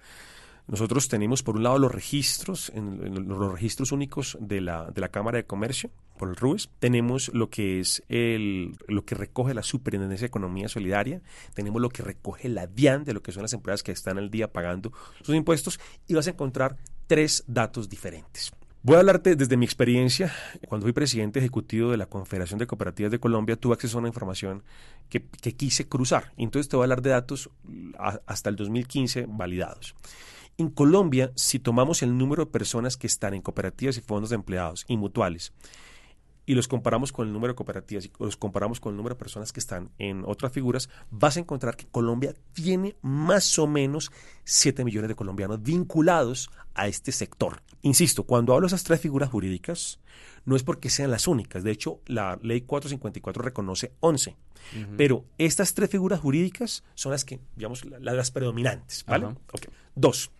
Nosotros 0.66 1.08
tenemos, 1.08 1.42
por 1.42 1.56
un 1.56 1.62
lado, 1.62 1.78
los 1.78 1.92
registros, 1.92 2.72
en, 2.74 3.28
los 3.28 3.52
registros 3.52 3.92
únicos 3.92 4.38
de 4.40 4.62
la, 4.62 4.90
de 4.90 5.00
la 5.00 5.10
Cámara 5.10 5.36
de 5.36 5.44
Comercio, 5.44 5.90
por 6.18 6.30
el 6.30 6.36
RUES. 6.36 6.70
Tenemos 6.78 7.30
lo 7.34 7.50
que 7.50 7.80
es 7.80 8.02
el, 8.08 8.74
lo 8.88 9.04
que 9.04 9.14
recoge 9.14 9.52
la 9.52 9.62
Superintendencia 9.62 10.24
de 10.24 10.28
Economía 10.28 10.68
Solidaria. 10.68 11.20
Tenemos 11.52 11.82
lo 11.82 11.90
que 11.90 12.02
recoge 12.02 12.48
la 12.48 12.66
DIAN, 12.66 13.04
de 13.04 13.12
lo 13.12 13.22
que 13.22 13.32
son 13.32 13.42
las 13.42 13.52
empresas 13.52 13.82
que 13.82 13.92
están 13.92 14.16
al 14.16 14.30
día 14.30 14.52
pagando 14.52 14.92
sus 15.22 15.34
impuestos. 15.34 15.78
Y 16.06 16.14
vas 16.14 16.26
a 16.28 16.30
encontrar 16.30 16.76
tres 17.06 17.44
datos 17.46 17.90
diferentes. 17.90 18.52
Voy 18.82 18.96
a 18.96 19.00
hablarte 19.00 19.36
desde 19.36 19.56
mi 19.58 19.66
experiencia. 19.66 20.32
Cuando 20.68 20.84
fui 20.84 20.92
presidente 20.92 21.40
ejecutivo 21.40 21.90
de 21.90 21.96
la 21.98 22.06
Confederación 22.06 22.58
de 22.58 22.66
Cooperativas 22.66 23.12
de 23.12 23.18
Colombia, 23.18 23.56
tuve 23.56 23.74
acceso 23.74 23.98
a 23.98 24.00
una 24.00 24.08
información 24.08 24.62
que, 25.08 25.26
que 25.26 25.56
quise 25.56 25.88
cruzar. 25.88 26.32
Entonces 26.36 26.68
te 26.68 26.76
voy 26.76 26.82
a 26.82 26.84
hablar 26.84 27.02
de 27.02 27.10
datos 27.10 27.50
hasta 28.26 28.50
el 28.50 28.56
2015 28.56 29.26
validados. 29.28 29.94
En 30.56 30.70
Colombia, 30.70 31.32
si 31.34 31.58
tomamos 31.58 32.02
el 32.02 32.16
número 32.16 32.44
de 32.44 32.50
personas 32.50 32.96
que 32.96 33.08
están 33.08 33.34
en 33.34 33.42
cooperativas 33.42 33.96
y 33.96 34.00
fondos 34.00 34.30
de 34.30 34.36
empleados 34.36 34.84
y 34.86 34.96
mutuales 34.96 35.52
y 36.46 36.54
los 36.54 36.68
comparamos 36.68 37.10
con 37.10 37.26
el 37.26 37.32
número 37.32 37.52
de 37.52 37.56
cooperativas 37.56 38.04
y 38.04 38.12
los 38.20 38.36
comparamos 38.36 38.78
con 38.78 38.92
el 38.92 38.96
número 38.96 39.14
de 39.14 39.18
personas 39.18 39.52
que 39.52 39.60
están 39.60 39.90
en 39.98 40.22
otras 40.24 40.52
figuras, 40.52 40.88
vas 41.10 41.36
a 41.36 41.40
encontrar 41.40 41.76
que 41.76 41.86
Colombia 41.86 42.34
tiene 42.52 42.96
más 43.02 43.58
o 43.58 43.66
menos 43.66 44.12
7 44.44 44.84
millones 44.84 45.08
de 45.08 45.14
colombianos 45.14 45.62
vinculados 45.62 46.50
a 46.74 46.86
este 46.86 47.12
sector. 47.12 47.62
Insisto, 47.82 48.24
cuando 48.24 48.54
hablo 48.54 48.66
de 48.66 48.68
esas 48.68 48.84
tres 48.84 49.00
figuras 49.00 49.30
jurídicas, 49.30 50.00
no 50.44 50.54
es 50.54 50.62
porque 50.62 50.90
sean 50.90 51.10
las 51.10 51.26
únicas. 51.26 51.64
De 51.64 51.70
hecho, 51.70 52.00
la 52.06 52.38
ley 52.42 52.60
454 52.60 53.42
reconoce 53.42 53.92
11. 54.00 54.36
Pero 54.96 55.26
estas 55.36 55.74
tres 55.74 55.90
figuras 55.90 56.20
jurídicas 56.20 56.84
son 56.94 57.12
las 57.12 57.24
que, 57.24 57.40
digamos, 57.54 57.84
las, 57.84 58.30
predominantes. 58.30 59.04
¿vale? 59.06 59.34
Dos 59.94 60.30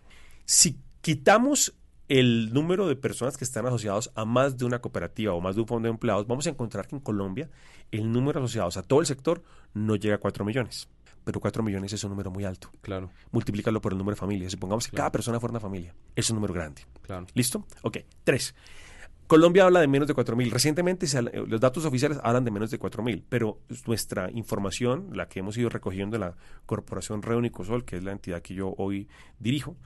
si 0.45 0.79
quitamos 1.01 1.75
el 2.07 2.53
número 2.53 2.87
de 2.87 2.95
personas 2.95 3.35
que 3.35 3.43
están 3.43 3.65
asociados 3.65 4.11
a 4.15 4.25
más 4.25 4.57
de 4.57 4.65
una 4.65 4.79
cooperativa 4.79 5.33
o 5.33 5.41
más 5.41 5.55
de 5.55 5.61
un 5.61 5.67
fondo 5.67 5.87
de 5.87 5.91
empleados, 5.91 6.27
vamos 6.27 6.45
a 6.45 6.51
encontrar 6.51 6.87
que 6.87 6.95
en 6.95 7.01
Colombia 7.01 7.49
el 7.91 8.11
número 8.11 8.39
asociados 8.39 8.77
a 8.77 8.83
todo 8.83 8.99
el 8.99 9.05
sector 9.05 9.43
no 9.73 9.95
llega 9.95 10.15
a 10.15 10.19
4 10.19 10.45
millones. 10.45 10.87
Pero 11.23 11.39
4 11.39 11.63
millones 11.63 11.91
es 11.91 12.03
un 12.03 12.11
número 12.11 12.29
muy 12.29 12.45
alto. 12.45 12.69
Claro. 12.81 13.09
Multiplícalo 13.31 13.81
por 13.81 13.93
el 13.93 13.97
número 13.97 14.13
de 14.13 14.19
familias. 14.19 14.51
Supongamos 14.51 14.87
que 14.87 14.95
cada 14.95 15.11
persona 15.11 15.39
fuera 15.39 15.53
una 15.53 15.59
familia. 15.59 15.95
Es 16.15 16.29
un 16.29 16.35
número 16.35 16.53
grande. 16.53 16.83
Claro. 17.01 17.25
¿Listo? 17.33 17.65
Ok. 17.81 17.97
Tres. 18.23 18.53
Colombia 19.25 19.65
habla 19.65 19.79
de 19.79 19.87
menos 19.87 20.07
de 20.07 20.13
4.000. 20.13 20.51
Recientemente 20.51 21.07
los 21.47 21.59
datos 21.59 21.83
oficiales 21.85 22.19
hablan 22.23 22.45
de 22.45 22.51
menos 22.51 22.69
de 22.69 22.79
4.000, 22.79 23.23
pero 23.27 23.59
nuestra 23.87 24.29
información, 24.31 25.09
la 25.13 25.27
que 25.27 25.39
hemos 25.39 25.57
ido 25.57 25.69
recogiendo 25.69 26.17
en 26.17 26.21
la 26.21 26.35
Corporación 26.67 27.23
Reúnicosol, 27.23 27.85
que 27.85 27.97
es 27.97 28.03
la 28.03 28.11
entidad 28.11 28.43
que 28.43 28.53
yo 28.53 28.75
hoy 28.77 29.07
dirijo, 29.39 29.77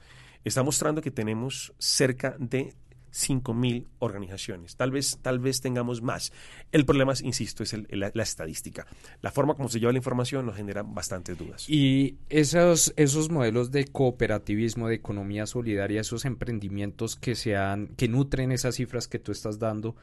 está 0.44 0.62
mostrando 0.62 1.02
que 1.02 1.10
tenemos 1.10 1.72
cerca 1.78 2.36
de 2.38 2.74
5.000 3.12 3.86
organizaciones. 3.98 4.76
Tal 4.76 4.90
vez, 4.90 5.18
tal 5.22 5.38
vez 5.38 5.60
tengamos 5.60 6.02
más. 6.02 6.32
El 6.72 6.84
problema, 6.84 7.12
insisto, 7.22 7.62
es 7.62 7.74
la, 7.90 8.22
estadística. 8.22 8.86
La 9.20 9.30
forma 9.30 9.54
como 9.54 9.68
se 9.68 9.80
lleva 9.80 9.92
la 9.92 9.98
información 9.98 10.46
nos 10.46 10.56
genera 10.56 10.82
bastantes 10.82 11.36
dudas. 11.36 11.68
Y 11.68 12.18
esos, 12.28 12.92
esos 12.96 13.30
modelos 13.30 13.70
de 13.70 13.84
cooperativismo, 13.86 14.88
de 14.88 14.94
economía 14.94 15.46
solidaria, 15.46 16.00
esos 16.00 16.24
emprendimientos 16.24 17.16
que, 17.16 17.34
sean, 17.34 17.88
que 17.96 18.08
nutren 18.08 18.52
esas 18.52 18.76
cifras 18.76 19.08
que 19.08 19.18
tú 19.18 19.32
estás 19.32 19.58
dando, 19.58 19.96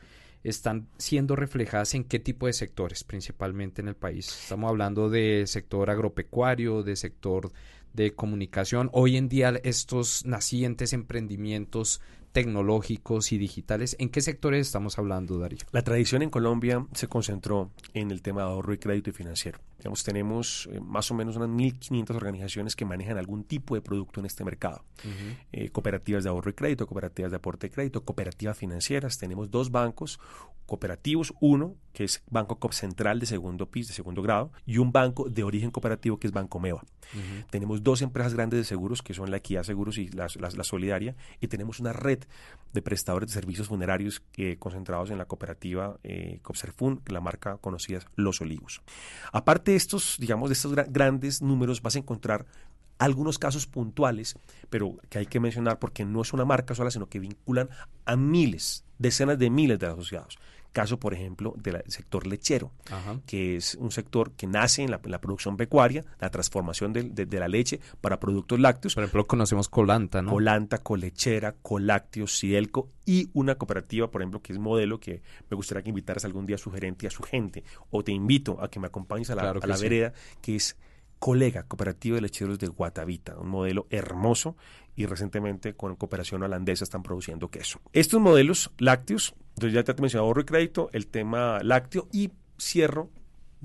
están 0.43 0.87
siendo 0.97 1.35
reflejadas 1.35 1.93
en 1.93 2.03
qué 2.03 2.19
tipo 2.19 2.45
de 2.45 2.53
sectores 2.53 3.03
principalmente 3.03 3.81
en 3.81 3.87
el 3.87 3.95
país. 3.95 4.27
Estamos 4.43 4.69
hablando 4.69 5.09
de 5.09 5.45
sector 5.47 5.89
agropecuario, 5.89 6.83
de 6.83 6.95
sector 6.95 7.51
de 7.97 8.13
comunicación. 8.13 8.89
Hoy 8.93 9.17
en 9.17 9.27
día 9.27 9.59
estos 9.63 10.23
nacientes 10.25 10.93
emprendimientos 10.93 11.99
tecnológicos 12.37 13.31
y 13.31 13.39
digitales, 13.39 13.95
¿en 13.97 14.09
qué 14.09 14.21
sectores 14.21 14.67
estamos 14.67 14.99
hablando, 14.99 15.39
Darío? 15.39 15.57
La 15.71 15.81
tradición 15.81 16.21
en 16.21 16.29
Colombia 16.29 16.85
se 16.93 17.07
concentró 17.07 17.71
en 17.95 18.11
el 18.11 18.21
tema 18.21 18.41
de 18.41 18.49
ahorro 18.49 18.73
y 18.73 18.77
crédito 18.77 19.09
y 19.09 19.13
financiero. 19.13 19.57
Digamos, 19.79 20.03
tenemos 20.03 20.69
eh, 20.71 20.79
más 20.79 21.09
o 21.09 21.15
menos 21.15 21.35
unas 21.35 21.49
1.500 21.49 22.15
organizaciones 22.15 22.75
que 22.75 22.85
manejan 22.85 23.17
algún 23.17 23.43
tipo 23.43 23.73
de 23.73 23.81
producto 23.81 24.19
en 24.19 24.27
este 24.27 24.43
mercado. 24.43 24.83
Eh, 25.51 25.69
cooperativas 25.69 26.23
de 26.23 26.29
ahorro 26.29 26.51
y 26.51 26.53
crédito, 26.53 26.85
cooperativas 26.85 27.31
de 27.31 27.37
aporte 27.37 27.69
de 27.69 27.73
crédito, 27.73 28.05
cooperativas 28.05 28.55
financieras. 28.55 29.17
Tenemos 29.17 29.49
dos 29.49 29.71
bancos 29.71 30.19
cooperativos, 30.67 31.33
uno 31.39 31.75
que 31.93 32.03
es 32.03 32.21
Banco 32.29 32.59
Cop 32.59 32.73
Central 32.73 33.19
de 33.19 33.25
segundo 33.25 33.71
piso, 33.71 33.87
de 33.87 33.95
segundo 33.95 34.21
grado, 34.21 34.51
y 34.67 34.77
un 34.77 34.91
banco 34.91 35.27
de 35.29 35.43
origen 35.43 35.71
cooperativo 35.71 36.19
que 36.19 36.27
es 36.27 36.33
Banco 36.33 36.59
Meva. 36.59 36.83
Tenemos 37.49 37.81
dos 37.81 38.03
empresas 38.03 38.35
grandes 38.35 38.59
de 38.59 38.65
seguros 38.65 39.01
que 39.01 39.15
son 39.15 39.31
la 39.31 39.37
Equidad 39.37 39.63
Seguros 39.63 39.97
y 39.97 40.09
la, 40.09 40.27
Solidaria, 40.29 41.15
y 41.39 41.47
tenemos 41.47 41.79
una 41.79 41.93
red 41.93 42.19
de 42.73 42.81
prestadores 42.81 43.29
de 43.29 43.33
servicios 43.33 43.67
funerarios 43.67 44.21
eh, 44.35 44.57
concentrados 44.59 45.09
en 45.09 45.17
la 45.17 45.25
cooperativa 45.25 45.97
eh, 46.03 46.39
Copserfun, 46.41 47.01
la 47.07 47.21
marca 47.21 47.57
conocida 47.57 47.99
Los 48.15 48.41
Olivos. 48.41 48.81
Aparte 49.31 49.71
de 49.71 49.77
estos, 49.77 50.17
digamos, 50.19 50.49
de 50.49 50.53
estos 50.53 50.75
grandes 50.75 51.41
números, 51.41 51.81
vas 51.81 51.95
a 51.95 51.99
encontrar 51.99 52.45
algunos 52.99 53.37
casos 53.39 53.67
puntuales, 53.67 54.35
pero 54.69 54.97
que 55.09 55.19
hay 55.19 55.25
que 55.25 55.39
mencionar 55.39 55.79
porque 55.79 56.05
no 56.05 56.21
es 56.21 56.33
una 56.33 56.45
marca 56.45 56.75
sola, 56.75 56.91
sino 56.91 57.07
que 57.07 57.19
vinculan 57.19 57.69
a 58.05 58.15
miles, 58.15 58.85
decenas 58.97 59.37
de 59.37 59.49
miles 59.49 59.79
de 59.79 59.87
asociados. 59.87 60.37
Caso, 60.77 60.99
por 60.99 61.15
ejemplo, 61.15 61.55
del 61.57 61.81
sector 61.87 62.27
lechero, 62.27 62.71
que 63.25 63.55
es 63.55 63.73
un 63.73 63.89
sector 63.89 64.33
que 64.33 64.45
nace 64.45 64.83
en 64.83 64.91
la, 64.91 64.99
producción 64.99 65.57
pecuaria, 65.57 66.05
la 66.19 66.29
transformación 66.29 66.93
de, 66.93 67.27
la 67.39 67.47
leche 67.47 67.79
para 67.99 68.19
productos 68.19 68.59
lácteos. 68.59 68.93
Por 68.93 69.03
ejemplo, 69.03 69.25
conocemos 69.25 69.69
Colanta, 69.69 70.21
¿no? 70.21 70.29
Colanta, 70.29 70.77
Colechera, 70.77 71.55
Colácteos, 71.63 72.39
Cidelco 72.39 72.91
y 73.07 73.31
una 73.33 73.55
cooperativa, 73.55 74.11
por 74.11 74.21
ejemplo, 74.21 74.39
que 74.43 74.53
es 74.53 74.59
modelo, 74.59 74.99
que 74.99 75.23
me 75.49 75.55
gustaría 75.55 75.81
que 75.81 75.89
invitaras 75.89 76.25
algún 76.25 76.45
día 76.45 76.57
a 76.57 76.59
su 76.59 76.69
gerente 76.69 77.07
y 77.07 77.07
a 77.07 77.09
su 77.09 77.23
gente, 77.23 77.63
o 77.89 78.03
te 78.03 78.11
invito 78.11 78.61
a 78.61 78.69
que 78.69 78.79
me 78.79 78.85
acompañes 78.85 79.31
a 79.31 79.35
la, 79.35 79.53
vereda, 79.53 80.13
que 80.43 80.57
es 80.57 80.77
Colega, 81.17 81.63
Cooperativa 81.63 82.17
de 82.17 82.21
Lecheros 82.21 82.59
de 82.59 82.67
Guatavita, 82.67 83.39
un 83.39 83.49
modelo 83.49 83.87
hermoso 83.89 84.55
y 84.97 85.05
recientemente 85.05 85.75
con 85.75 85.95
cooperación 85.95 86.43
holandesa 86.43 86.83
están 86.83 87.03
produciendo 87.03 87.49
queso. 87.49 87.79
Estos 87.93 88.19
modelos 88.19 88.71
lácteos 88.79 89.33
entonces 89.57 89.73
ya 89.73 89.83
te 89.83 89.91
he 89.91 90.01
mencionado 90.01 90.27
ahorro 90.27 90.41
y 90.41 90.45
crédito, 90.45 90.89
el 90.93 91.07
tema 91.07 91.59
lácteo 91.63 92.07
y 92.13 92.29
cierro, 92.59 93.09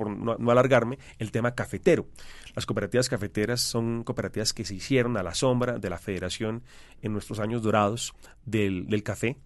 por 0.02 0.40
no, 0.40 0.50
alargarme, 0.50 0.99
el 1.18 1.30
tema 1.30 1.54
cafetero. 1.54 2.06
Las 2.54 2.66
cooperativas 2.66 3.09
cafeteras 3.09 3.61
son 3.61 4.02
cooperativas 4.04 4.52
que 4.52 4.64
se 4.64 4.75
hicieron 4.75 5.16
a 5.16 5.23
la 5.23 5.35
sombra 5.35 5.78
de 5.78 5.88
la 5.88 5.99
federación 5.99 6.62
en 7.00 7.12
nuestros 7.12 7.38
años 7.38 7.62
dorados 7.62 8.14
del, 8.44 9.02
café. 9.02 9.37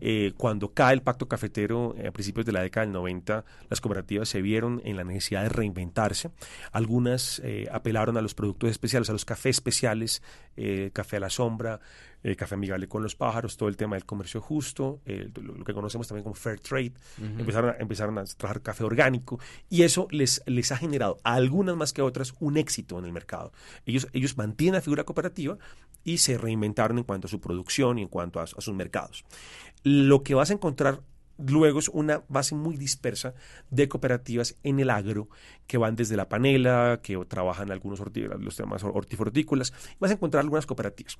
Eh, 0.00 0.32
cuando 0.36 0.72
cae 0.72 0.94
el 0.94 1.02
pacto 1.02 1.28
cafetero 1.28 1.94
eh, 1.98 2.08
a 2.08 2.12
principios 2.12 2.46
de 2.46 2.52
la 2.52 2.62
década 2.62 2.86
del 2.86 2.92
90, 2.94 3.44
las 3.68 3.80
cooperativas 3.80 4.28
se 4.28 4.40
vieron 4.40 4.80
en 4.84 4.96
la 4.96 5.04
necesidad 5.04 5.42
de 5.42 5.48
reinventarse. 5.50 6.30
Algunas 6.72 7.40
eh, 7.44 7.68
apelaron 7.70 8.16
a 8.16 8.22
los 8.22 8.34
productos 8.34 8.70
especiales, 8.70 9.10
a 9.10 9.12
los 9.12 9.24
cafés 9.24 9.56
especiales, 9.56 10.22
café 10.94 11.18
a 11.18 11.20
la 11.20 11.28
sombra, 11.28 11.80
café 12.34 12.54
amigable 12.54 12.88
con 12.88 13.02
los 13.02 13.14
pájaros, 13.14 13.56
todo 13.56 13.68
el 13.68 13.76
tema 13.76 13.94
del 13.94 14.04
comercio 14.04 14.40
justo, 14.40 15.00
lo, 15.06 15.64
que 15.64 15.74
conocemos 15.74 16.08
también 16.08 16.24
como 16.24 16.34
fair 16.34 16.58
trade. 16.58 16.92
empezaron, 17.18 17.70
a, 17.70 17.76
empezaron 17.78 18.18
a 18.18 18.24
trabajar 18.24 18.62
café 18.62 18.84
orgánico 18.84 19.38
y 19.68 19.82
eso 19.82 20.08
les, 20.10 20.42
les 20.46 20.72
ha 20.72 20.76
generado 20.76 21.18
a 21.22 21.34
algunas 21.34 21.76
más 21.76 21.92
que 21.92 22.00
a 22.00 22.04
otras 22.04 22.34
un 22.40 22.56
éxito 22.56 22.98
en 22.98 23.04
el 23.04 23.12
mercado. 23.12 23.52
Ellos, 23.84 24.08
ellos 24.12 24.36
mantienen 24.36 24.74
la 24.74 24.80
figura 24.80 25.04
cooperativa 25.04 25.58
y 26.06 26.18
se 26.18 26.38
reinventaron 26.38 26.98
en 26.98 27.04
cuanto 27.04 27.26
a 27.26 27.30
su 27.30 27.40
producción 27.40 27.98
y 27.98 28.02
en 28.02 28.08
cuanto 28.08 28.40
a, 28.40 28.46
sus 28.46 28.72
mercados. 28.74 29.24
Lo 29.82 30.22
que 30.22 30.34
vas 30.34 30.50
a 30.50 30.54
encontrar 30.54 31.02
luego 31.38 31.78
es 31.78 31.88
una 31.88 32.22
base 32.28 32.54
muy 32.54 32.76
dispersa 32.76 33.34
de 33.70 33.88
cooperativas 33.88 34.56
en 34.62 34.80
el 34.80 34.90
agro 34.90 35.28
que 35.66 35.78
van 35.78 35.96
desde 35.96 36.16
la 36.16 36.28
panela, 36.28 37.00
que 37.02 37.16
trabajan 37.26 37.70
algunos 37.70 38.00
los 38.38 38.56
temas 38.56 38.84
hortifrutícolas. 38.84 39.72
Vas 39.98 40.10
a 40.10 40.14
encontrar 40.14 40.42
algunas 40.42 40.66
cooperativas. 40.66 41.18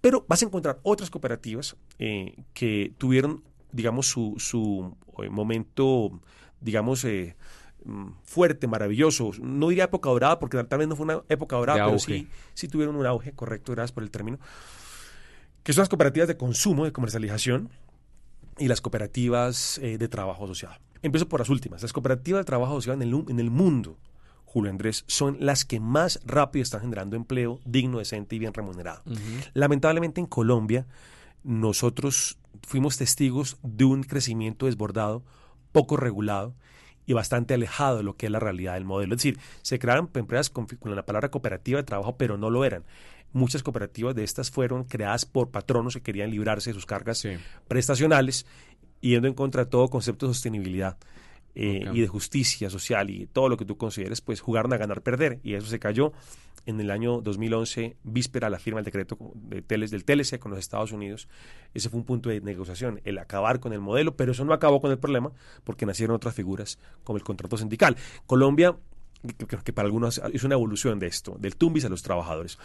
Pero 0.00 0.24
vas 0.28 0.42
a 0.42 0.46
encontrar 0.46 0.78
otras 0.82 1.10
cooperativas 1.10 1.76
eh, 1.98 2.44
que 2.54 2.92
tuvieron, 2.98 3.44
digamos, 3.72 4.06
su, 4.06 4.34
su 4.38 4.96
eh, 5.22 5.28
momento, 5.28 6.20
digamos, 6.60 7.04
eh, 7.04 7.36
Mm, 7.84 8.10
fuerte, 8.22 8.66
maravilloso. 8.66 9.30
No 9.40 9.68
diría 9.68 9.84
época 9.84 10.10
dorada, 10.10 10.38
porque 10.38 10.62
tal 10.64 10.78
vez 10.78 10.88
no 10.88 10.96
fue 10.96 11.04
una 11.04 11.22
época 11.28 11.56
dorada, 11.56 11.86
pero 11.86 11.98
sí, 11.98 12.28
sí 12.54 12.68
tuvieron 12.68 12.96
un 12.96 13.06
auge, 13.06 13.32
correcto, 13.32 13.72
gracias 13.72 13.92
por 13.92 14.02
el 14.02 14.10
término. 14.10 14.38
Que 15.62 15.72
son 15.72 15.82
las 15.82 15.88
cooperativas 15.88 16.28
de 16.28 16.36
consumo, 16.36 16.84
de 16.84 16.92
comercialización 16.92 17.70
y 18.58 18.68
las 18.68 18.80
cooperativas 18.80 19.78
eh, 19.78 19.98
de 19.98 20.08
trabajo 20.08 20.44
asociado. 20.44 20.76
Empiezo 21.02 21.28
por 21.28 21.40
las 21.40 21.48
últimas. 21.48 21.82
Las 21.82 21.92
cooperativas 21.92 22.40
de 22.40 22.44
trabajo 22.44 22.72
asociado 22.72 23.00
en 23.00 23.08
el, 23.08 23.24
en 23.28 23.40
el 23.40 23.50
mundo, 23.50 23.98
Julio 24.44 24.70
Andrés, 24.70 25.04
son 25.06 25.36
las 25.40 25.64
que 25.64 25.80
más 25.80 26.20
rápido 26.24 26.62
están 26.62 26.80
generando 26.80 27.16
empleo 27.16 27.60
digno, 27.64 27.98
decente 27.98 28.36
y 28.36 28.38
bien 28.38 28.54
remunerado. 28.54 29.02
Lamentablemente 29.54 30.20
en 30.20 30.26
Colombia, 30.26 30.86
nosotros 31.44 32.38
fuimos 32.62 32.96
testigos 32.96 33.58
de 33.62 33.84
un 33.84 34.02
crecimiento 34.02 34.66
desbordado, 34.66 35.22
poco 35.72 35.96
regulado, 35.96 36.54
y 37.08 37.14
bastante 37.14 37.54
alejado 37.54 37.96
de 37.96 38.02
lo 38.02 38.16
que 38.16 38.26
es 38.26 38.32
la 38.32 38.38
realidad 38.38 38.74
del 38.74 38.84
modelo. 38.84 39.14
Es 39.14 39.22
decir, 39.22 39.38
se 39.62 39.78
crearon 39.78 40.10
empresas 40.12 40.50
con, 40.50 40.66
con 40.66 40.94
la 40.94 41.06
palabra 41.06 41.30
cooperativa 41.30 41.78
de 41.78 41.84
trabajo, 41.84 42.18
pero 42.18 42.36
no 42.36 42.50
lo 42.50 42.66
eran. 42.66 42.84
Muchas 43.32 43.62
cooperativas 43.62 44.14
de 44.14 44.24
estas 44.24 44.50
fueron 44.50 44.84
creadas 44.84 45.24
por 45.26 45.50
patronos 45.50 45.94
que 45.94 46.02
querían 46.02 46.30
librarse 46.30 46.70
de 46.70 46.74
sus 46.74 46.86
cargas 46.86 47.18
Sí. 47.18 47.30
prestacionales, 47.68 48.46
yendo 49.00 49.28
en 49.28 49.34
contra 49.34 49.64
de 49.64 49.70
todo 49.70 49.88
concepto 49.88 50.26
de 50.26 50.34
sostenibilidad 50.34 50.96
eh, 51.54 51.84
y 51.92 52.00
de 52.00 52.06
justicia 52.06 52.70
social 52.70 53.10
y 53.10 53.26
todo 53.26 53.48
lo 53.48 53.56
que 53.56 53.64
tú 53.64 53.76
consideres, 53.76 54.20
pues 54.20 54.40
jugaron 54.40 54.72
a 54.72 54.76
ganar-perder. 54.76 55.40
Y 55.42 55.54
eso 55.54 55.66
se 55.66 55.78
cayó 55.80 56.12
en 56.66 56.80
el 56.80 56.90
año 56.90 57.20
2011, 57.20 57.96
víspera 58.04 58.48
la 58.48 58.58
firma 58.60 58.78
del 58.78 58.84
decreto 58.84 59.18
de 59.34 59.62
teles, 59.62 59.90
del 59.90 60.04
TLC 60.04 60.38
con 60.38 60.50
los 60.52 60.60
Estados 60.60 60.92
Unidos. 60.92 61.28
Ese 61.74 61.88
fue 61.88 61.98
un 61.98 62.06
punto 62.06 62.28
de 62.28 62.40
negociación, 62.40 63.00
el 63.04 63.18
acabar 63.18 63.58
con 63.58 63.72
el 63.72 63.80
modelo, 63.80 64.14
pero 64.16 64.32
eso 64.32 64.44
no 64.44 64.52
acabó 64.52 64.80
con 64.80 64.90
el 64.92 64.98
problema 64.98 65.32
porque 65.64 65.84
nacieron 65.86 66.14
otras 66.14 66.34
figuras 66.34 66.78
como 67.02 67.16
el 67.18 67.24
contrato 67.24 67.56
sindical. 67.56 67.96
Colombia, 68.26 68.76
que- 69.36 69.46
que 69.46 69.72
para 69.72 69.86
algunos 69.86 70.20
es 70.32 70.44
una 70.44 70.54
evolución 70.54 70.98
de 71.00 71.08
esto, 71.08 71.36
del 71.40 71.56
tumbis 71.56 71.84
a 71.86 71.88
los 71.88 72.02
trabajadores. 72.02 72.56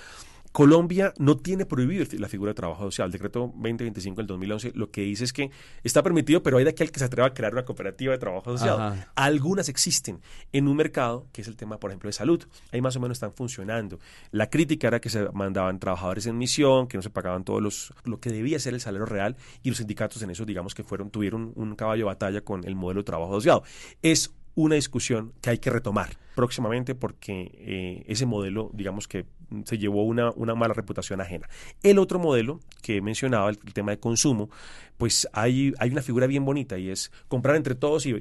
Colombia 0.54 1.16
no 1.18 1.36
tiene 1.36 1.66
prohibido 1.66 2.06
la 2.20 2.30
figura 2.30 2.52
de 2.52 2.54
trabajo 2.54 2.84
social. 2.84 3.08
El 3.08 3.12
decreto 3.12 3.52
2025 3.56 4.18
del 4.18 4.28
2011 4.28 4.72
lo 4.76 4.92
que 4.92 5.02
dice 5.02 5.24
es 5.24 5.34
que 5.34 5.50
está 5.84 6.04
permitido, 6.04 6.44
pero 6.44 6.58
hay 6.60 6.64
de 6.64 6.70
aquel 6.70 6.92
que 6.92 7.00
se 7.00 7.06
atreva 7.06 7.28
a 7.28 7.34
crear 7.34 7.54
una 7.54 7.66
cooperativa 7.66 8.12
de 8.12 8.20
trabajo 8.20 8.52
asociado. 8.52 8.80
Ajá. 8.80 9.12
Algunas 9.16 9.68
existen 9.68 10.22
en 10.52 10.68
un 10.68 10.78
mercado 10.78 11.26
que 11.34 11.42
es 11.42 11.48
el 11.48 11.56
tema, 11.56 11.80
por 11.80 11.90
ejemplo, 11.90 12.08
de 12.08 12.14
salud. 12.14 12.44
Ahí 12.72 12.82
más 12.82 12.96
o 12.96 13.00
menos 13.00 13.16
están 13.16 13.34
funcionando. 13.34 14.00
La 14.30 14.52
crítica 14.52 14.90
era 14.90 15.02
que 15.02 15.10
se 15.10 15.28
mandaban 15.32 15.80
trabajadores 15.80 16.28
en 16.28 16.38
misión, 16.38 16.88
que 16.88 16.98
no 16.98 17.02
se 17.02 17.10
pagaban 17.10 17.44
todos 17.44 17.60
los 17.60 17.92
lo 18.04 18.20
que 18.20 18.30
debía 18.30 18.60
ser 18.60 18.76
el 18.76 18.80
salario 18.80 19.08
real 19.08 19.36
y 19.64 19.70
los 19.70 19.80
sindicatos 19.80 20.22
en 20.22 20.30
eso, 20.30 20.46
digamos 20.46 20.76
que 20.76 20.84
fueron 20.84 21.10
tuvieron 21.10 21.52
un 21.56 21.76
caballo 21.76 22.02
de 22.02 22.06
batalla 22.06 22.42
con 22.42 22.64
el 22.64 22.76
modelo 22.76 23.02
de 23.02 23.06
trabajo 23.06 23.34
asociado. 23.34 23.64
Es 24.04 24.32
una 24.56 24.76
discusión 24.76 25.34
que 25.42 25.50
hay 25.50 25.58
que 25.58 25.72
retomar 25.72 26.18
próximamente 26.36 26.96
porque 26.96 27.52
eh, 27.54 28.04
ese 28.08 28.26
modelo, 28.26 28.70
digamos 28.74 29.08
que 29.08 29.26
se 29.66 29.78
llevó 29.78 30.04
una, 30.04 30.32
una 30.32 30.56
mala 30.56 30.74
reputación 30.74 31.22
ajena. 31.22 31.50
El 31.82 32.00
otro 32.00 32.20
modelo 32.20 32.60
que 32.82 33.02
mencionaba, 33.02 33.50
el, 33.50 33.60
el 33.66 33.74
tema 33.74 33.92
de 33.92 34.00
consumo, 34.00 34.50
pues 34.98 35.28
hay, 35.34 35.74
hay 35.80 35.90
una 35.90 36.02
figura 36.02 36.28
bien 36.28 36.46
bonita 36.46 36.78
y 36.78 36.90
es 36.90 37.12
comprar 37.28 37.56
entre 37.56 37.76
todos 37.76 38.06
y, 38.06 38.12
y- 38.12 38.18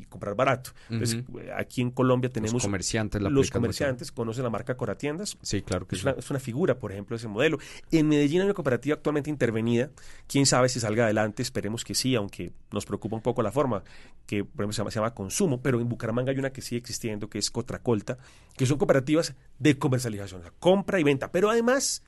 y 0.00 0.04
comprar 0.08 0.34
barato. 0.34 0.70
Entonces, 0.90 1.22
eh, 1.40 1.50
aquí 1.56 1.80
en 1.80 1.90
Colombia 1.90 2.28
tenemos 2.30 2.54
Los 2.54 2.62
comerciantes, 2.64 3.22
la 3.22 3.30
los 3.30 3.50
comerciantes, 3.50 4.10
conocen 4.12 4.42
la 4.44 4.50
marca 4.50 4.76
Coratiendas, 4.76 5.38
Sí, 5.42 5.62
claro 5.62 5.86
que 5.86 5.94
es 5.94 6.02
sí. 6.02 6.08
una, 6.08 6.16
es 6.18 6.28
una 6.30 6.40
figura, 6.40 6.78
por 6.78 6.92
ejemplo, 6.92 7.16
ese 7.16 7.28
modelo. 7.28 7.58
En 7.92 8.08
Medellín 8.08 8.40
hay 8.40 8.46
una 8.46 8.54
cooperativa 8.54 8.94
actualmente 8.96 9.30
intervenida. 9.30 9.90
Quién 10.26 10.46
sabe 10.46 10.68
si 10.68 10.80
salga 10.80 11.04
adelante, 11.04 11.42
esperemos 11.42 11.84
que 11.84 11.94
sí, 11.94 12.14
aunque 12.16 12.52
nos 12.72 12.84
preocupa 12.86 13.16
un 13.16 13.22
poco 13.22 13.42
la 13.42 13.52
forma, 13.52 13.82
que 14.26 14.44
por 14.44 14.62
ejemplo 14.64 14.72
se 14.72 14.78
llama, 14.78 14.90
se 14.90 14.98
llama 14.98 15.14
Consumo, 15.14 15.60
pero 15.62 15.80
en 15.80 15.88
Bucaramanga 15.88 16.32
hay 16.32 16.38
una 16.38 16.50
que 16.50 16.60
sigue 16.60 16.78
existiendo, 16.78 17.28
que 17.30 17.38
es 17.38 17.50
Cotracolta, 17.50 18.18
que 18.56 18.66
son 18.66 18.78
cooperativas 18.78 19.34
de 19.58 19.78
comercialización, 19.78 20.40
o 20.40 20.42
sea, 20.44 20.52
compra 20.60 21.00
y 21.00 21.02
venta, 21.02 21.32
pero 21.32 21.50
además 21.50 22.04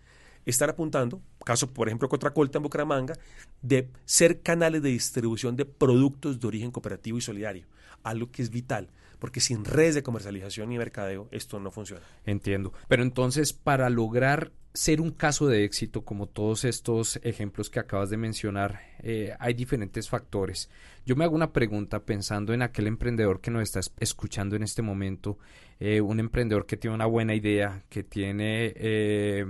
están 0.47 0.71
apuntando, 0.71 1.21
caso 1.44 1.73
por 1.73 1.88
ejemplo 1.88 2.09
Cotracolta 2.09 2.59
en 2.59 2.62
Bucaramanga, 2.62 3.14
de 3.62 3.88
ser 4.04 4.42
canales 4.42 4.82
de 4.82 4.90
distribución 4.90 5.56
de 5.56 5.64
productos 5.64 6.38
de 6.38 6.47
origen 6.47 6.71
cooperativo 6.71 7.18
y 7.18 7.23
solidario, 7.23 7.66
algo 8.02 8.30
que 8.30 8.42
es 8.42 8.50
vital, 8.50 8.90
porque 9.18 9.40
sin 9.40 9.64
redes 9.64 9.94
de 9.94 10.02
comercialización 10.02 10.73
y 10.73 10.78
mercadeo 10.78 11.28
esto 11.30 11.59
no 11.59 11.71
funciona. 11.71 12.02
Entiendo. 12.25 12.73
Pero 12.88 13.02
entonces, 13.02 13.52
para 13.52 13.88
lograr 13.90 14.52
ser 14.74 15.00
un 15.02 15.10
caso 15.10 15.46
de 15.48 15.64
éxito, 15.64 16.02
como 16.02 16.26
todos 16.26 16.64
estos 16.64 17.20
ejemplos 17.22 17.68
que 17.68 17.78
acabas 17.80 18.08
de 18.08 18.16
mencionar, 18.16 18.80
eh, 19.02 19.34
hay 19.38 19.52
diferentes 19.54 20.08
factores. 20.08 20.70
Yo 21.04 21.14
me 21.14 21.24
hago 21.24 21.34
una 21.34 21.52
pregunta 21.52 22.04
pensando 22.04 22.54
en 22.54 22.62
aquel 22.62 22.86
emprendedor 22.86 23.40
que 23.40 23.50
nos 23.50 23.62
está 23.62 23.80
es- 23.80 23.92
escuchando 24.00 24.56
en 24.56 24.62
este 24.62 24.80
momento, 24.80 25.38
eh, 25.78 26.00
un 26.00 26.20
emprendedor 26.20 26.64
que 26.64 26.76
tiene 26.78 26.94
una 26.94 27.06
buena 27.06 27.35
idea, 27.35 27.82
que 27.90 28.02
tiene 28.02 28.72
eh, 28.76 29.44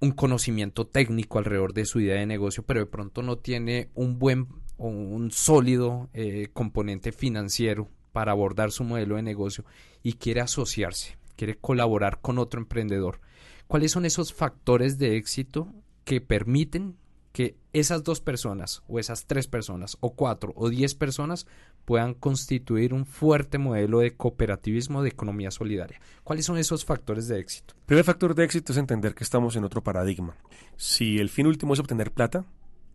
un 0.00 0.10
conocimiento 0.12 0.86
técnico 0.86 1.38
alrededor 1.38 1.72
de 1.72 1.86
su 1.86 2.00
idea 2.00 2.16
de 2.16 2.26
negocio, 2.26 2.62
pero 2.64 2.80
de 2.80 2.86
pronto 2.86 3.22
no 3.22 3.38
tiene 3.38 3.88
un 3.94 4.18
buen 4.18 4.48
o 4.76 4.88
un 4.88 5.30
sólido 5.30 6.10
eh, 6.12 6.48
componente 6.52 7.12
financiero 7.12 7.88
para 8.12 8.32
abordar 8.32 8.72
su 8.72 8.84
modelo 8.84 9.16
de 9.16 9.22
negocio 9.22 9.64
y 10.02 10.14
quiere 10.14 10.40
asociarse, 10.42 11.16
quiere 11.36 11.56
colaborar 11.56 12.20
con 12.20 12.38
otro 12.38 12.60
emprendedor. 12.60 13.20
¿Cuáles 13.66 13.92
son 13.92 14.04
esos 14.04 14.32
factores 14.32 14.98
de 14.98 15.16
éxito 15.16 15.72
que 16.04 16.20
permiten 16.20 16.96
que 17.32 17.56
esas 17.72 18.04
dos 18.04 18.20
personas 18.20 18.82
o 18.86 19.00
esas 19.00 19.26
tres 19.26 19.48
personas 19.48 19.96
o 20.00 20.14
cuatro 20.14 20.52
o 20.54 20.68
diez 20.68 20.94
personas 20.94 21.46
puedan 21.84 22.14
constituir 22.14 22.94
un 22.94 23.06
fuerte 23.06 23.58
modelo 23.58 23.98
de 23.98 24.16
cooperativismo 24.16 25.02
de 25.02 25.08
economía 25.08 25.50
solidaria? 25.50 26.00
¿Cuáles 26.22 26.44
son 26.46 26.58
esos 26.58 26.84
factores 26.84 27.26
de 27.26 27.40
éxito? 27.40 27.74
Primer 27.86 28.04
factor 28.04 28.34
de 28.34 28.44
éxito 28.44 28.72
es 28.72 28.78
entender 28.78 29.14
que 29.14 29.24
estamos 29.24 29.56
en 29.56 29.64
otro 29.64 29.82
paradigma. 29.82 30.36
Si 30.76 31.18
el 31.18 31.28
fin 31.28 31.46
último 31.46 31.74
es 31.74 31.80
obtener 31.80 32.12
plata, 32.12 32.44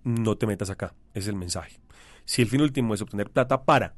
no 0.03 0.37
te 0.37 0.47
metas 0.47 0.69
acá. 0.69 0.95
Es 1.13 1.27
el 1.27 1.35
mensaje. 1.35 1.81
Si 2.23 2.41
el 2.41 2.47
fin 2.47 2.61
último 2.61 2.93
es 2.93 3.01
obtener 3.01 3.29
plata 3.29 3.63
para 3.63 3.95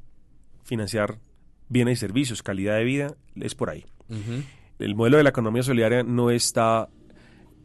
financiar 0.64 1.20
bienes 1.68 1.98
y 1.98 2.00
servicios, 2.00 2.42
calidad 2.42 2.76
de 2.76 2.84
vida, 2.84 3.16
es 3.36 3.54
por 3.54 3.70
ahí. 3.70 3.84
El 4.82 4.94
modelo 4.94 5.16
de 5.16 5.22
la 5.22 5.30
economía 5.30 5.62
solidaria 5.62 6.02
no 6.02 6.30
está, 6.30 6.88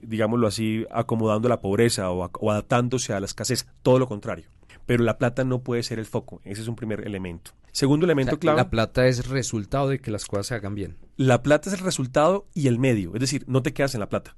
digámoslo 0.01 0.47
así, 0.47 0.85
acomodando 0.91 1.49
la 1.49 1.61
pobreza 1.61 2.11
o, 2.11 2.29
o 2.31 2.51
adaptándose 2.51 3.13
a 3.13 3.19
la 3.19 3.25
escasez. 3.25 3.67
Todo 3.81 3.99
lo 3.99 4.07
contrario. 4.07 4.45
Pero 4.85 5.03
la 5.03 5.17
plata 5.17 5.43
no 5.43 5.59
puede 5.59 5.83
ser 5.83 5.99
el 5.99 6.05
foco. 6.05 6.41
Ese 6.45 6.61
es 6.61 6.67
un 6.67 6.75
primer 6.75 7.05
elemento. 7.05 7.51
Segundo 7.71 8.05
O 8.05 8.07
elemento 8.07 8.31
sea, 8.31 8.39
clave. 8.39 8.57
La 8.57 8.69
plata 8.69 9.07
es 9.07 9.27
resultado 9.27 9.89
de 9.89 9.99
que 9.99 10.11
las 10.11 10.25
cosas 10.25 10.47
se 10.47 10.55
hagan 10.55 10.75
bien. 10.75 10.95
La 11.17 11.43
plata 11.43 11.69
es 11.69 11.77
el 11.77 11.83
resultado 11.83 12.47
y 12.53 12.67
el 12.67 12.79
medio. 12.79 13.13
Es 13.13 13.19
decir, 13.19 13.43
no 13.47 13.61
te 13.61 13.73
quedas 13.73 13.93
en 13.95 13.99
la 13.99 14.09
plata. 14.09 14.35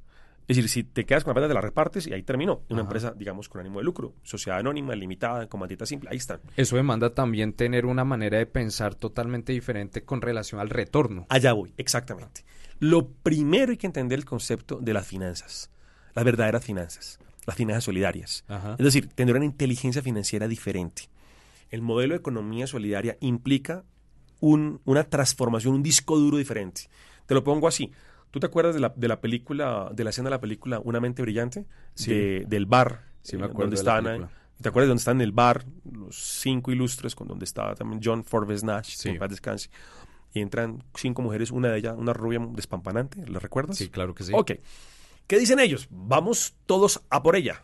Es 0.48 0.58
decir, 0.58 0.68
si 0.68 0.84
te 0.84 1.06
quedas 1.06 1.24
con 1.24 1.32
la 1.32 1.36
plata, 1.36 1.48
te 1.50 1.54
la 1.54 1.62
repartes 1.62 2.08
y 2.08 2.14
ahí 2.14 2.24
terminó. 2.24 2.64
Una 2.70 2.82
Ajá. 2.82 2.88
empresa, 2.88 3.14
digamos, 3.16 3.50
con 3.50 3.62
ánimo 3.62 3.78
de 3.80 3.86
lucro. 3.86 4.16
Sociedad 4.24 4.58
anónima, 4.58 4.96
limitada, 4.96 5.48
con 5.48 5.60
maldita 5.60 5.86
simple. 5.86 6.10
Ahí 6.10 6.18
están. 6.18 6.40
Eso 6.58 6.76
demanda 6.76 7.14
también 7.14 7.54
tener 7.54 7.86
una 7.86 8.04
manera 8.04 8.40
de 8.40 8.48
pensar 8.48 8.96
totalmente 8.96 9.54
diferente 9.54 10.04
con 10.04 10.22
relación 10.22 10.60
al 10.60 10.72
retorno. 10.72 11.28
Allá 11.30 11.54
voy, 11.54 11.72
exactamente. 11.78 12.44
Lo 12.80 13.10
primero 13.10 13.72
hay 13.72 13.78
que 13.78 13.88
entender 13.88 14.20
el 14.20 14.26
concepto 14.26 14.78
de 14.82 14.94
las 14.94 15.06
finanzas. 15.08 15.70
Las 16.16 16.26
verdaderas 16.26 16.64
finanzas. 16.64 17.20
Las 17.46 17.56
finanzas 17.56 17.84
solidarias. 17.84 18.44
Ajá. 18.48 18.76
Es 18.78 18.86
decir, 18.86 19.08
tener 19.10 19.36
una 19.36 19.46
inteligencia 19.46 20.02
financiera 20.02 20.48
diferente. 20.48 21.04
El 21.70 21.82
modelo 21.82 22.14
de 22.14 22.20
economía 22.20 22.68
solidaria 22.68 23.18
implica 23.22 23.84
un- 24.40 24.82
una 24.86 25.04
transformación, 25.04 25.74
un 25.76 25.84
disco 25.84 26.18
duro 26.18 26.38
diferente. 26.38 26.90
Te 27.26 27.34
lo 27.34 27.44
pongo 27.44 27.68
así. 27.68 27.92
¿Tú 28.32 28.40
te 28.40 28.46
acuerdas 28.46 28.76
de 28.76 28.82
la, 28.82 28.94
de 28.96 29.08
la 29.08 29.20
película, 29.22 29.90
de 29.94 30.04
la 30.04 30.12
escena 30.12 30.28
de 30.30 30.36
la 30.36 30.40
película 30.42 30.80
Una 30.84 31.00
mente 31.00 31.22
brillante? 31.22 31.66
Sí. 31.96 32.12
De- 32.12 32.46
del 32.48 32.66
bar. 32.66 33.04
Sí, 33.22 33.36
me 33.38 33.44
eh, 33.44 33.46
acuerdo 33.46 33.72
donde 33.72 33.76
de 33.76 33.80
estaban. 33.82 34.30
¿Te 34.62 34.70
acuerdas 34.70 34.88
de 34.88 34.90
dónde 34.90 35.00
están 35.00 35.18
en 35.18 35.22
el 35.22 35.32
bar? 35.32 35.66
Los 35.92 36.16
cinco 36.16 36.72
ilustres, 36.72 37.16
con 37.16 37.28
donde 37.28 37.46
estaba 37.46 37.76
también 37.76 38.02
John 38.04 38.24
Forbes 38.24 38.64
Nash, 38.64 38.96
Sí. 38.96 39.04
que 39.04 39.10
en 39.12 39.20
paz 39.20 39.30
descanse. 39.30 39.70
Y 40.34 40.42
entran 40.42 40.84
cinco 40.96 41.22
mujeres, 41.22 41.50
una 41.52 41.70
de 41.70 41.80
ellas, 41.80 41.96
una 41.98 42.14
rubia 42.14 42.40
despampanante, 42.52 43.26
¿la 43.28 43.40
recuerdas? 43.40 43.78
Sí, 43.78 43.90
claro 43.90 44.14
que 44.14 44.24
sí. 44.24 44.32
Ok. 44.36 44.52
¿Qué 45.28 45.40
dicen 45.40 45.60
ellos? 45.60 45.88
Vamos 45.90 46.56
todos 46.66 47.02
a 47.10 47.22
por 47.24 47.36
ella 47.36 47.64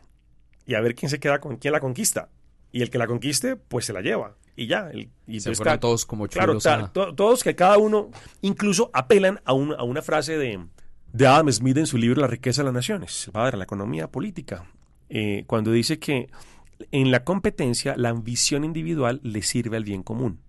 y 0.66 0.74
a 0.76 0.82
ver 0.82 0.96
quién 0.96 1.10
se 1.10 1.20
queda 1.20 1.40
con 1.40 1.58
quién 1.58 1.72
la 1.74 1.80
conquista. 1.80 2.30
Y 2.72 2.82
el 2.82 2.90
que 2.90 2.98
la 2.98 3.08
conquiste, 3.08 3.56
pues 3.56 3.86
se 3.86 3.94
la 3.94 4.02
lleva. 4.02 4.36
Y 4.56 4.68
ya. 4.68 4.90
el- 4.92 5.10
y 5.28 5.40
Se 5.40 5.54
fueron 5.56 5.80
todos 5.80 6.06
como 6.06 6.28
Claro, 6.28 6.60
chulos 6.60 6.92
to- 6.94 7.14
todos 7.16 7.44
que 7.44 7.56
cada 7.56 7.78
uno 7.78 8.10
incluso 8.42 8.90
apelan 8.94 9.40
a, 9.46 9.54
un- 9.54 9.74
a 9.74 9.84
una 9.84 10.02
frase 10.02 10.38
de, 10.38 10.66
de 11.14 11.28
Adam 11.28 11.52
Smith 11.52 11.78
en 11.78 11.88
su 11.88 11.98
libro 11.98 12.20
La 12.22 12.28
riqueza 12.28 12.62
de 12.62 12.66
las 12.66 12.74
naciones, 12.74 13.28
el 13.28 13.34
padre 13.34 13.52
de 13.52 13.58
la 13.58 13.64
economía 13.66 14.08
política, 14.12 14.66
eh, 15.10 15.44
cuando 15.48 15.72
dice 15.72 16.00
que 16.00 16.30
en 16.92 17.12
la 17.12 17.24
competencia 17.24 17.96
la 17.98 18.10
ambición 18.10 18.64
individual 18.64 19.20
le 19.24 19.42
sirve 19.42 19.78
al 19.78 19.84
bien 19.84 20.04
común. 20.04 20.40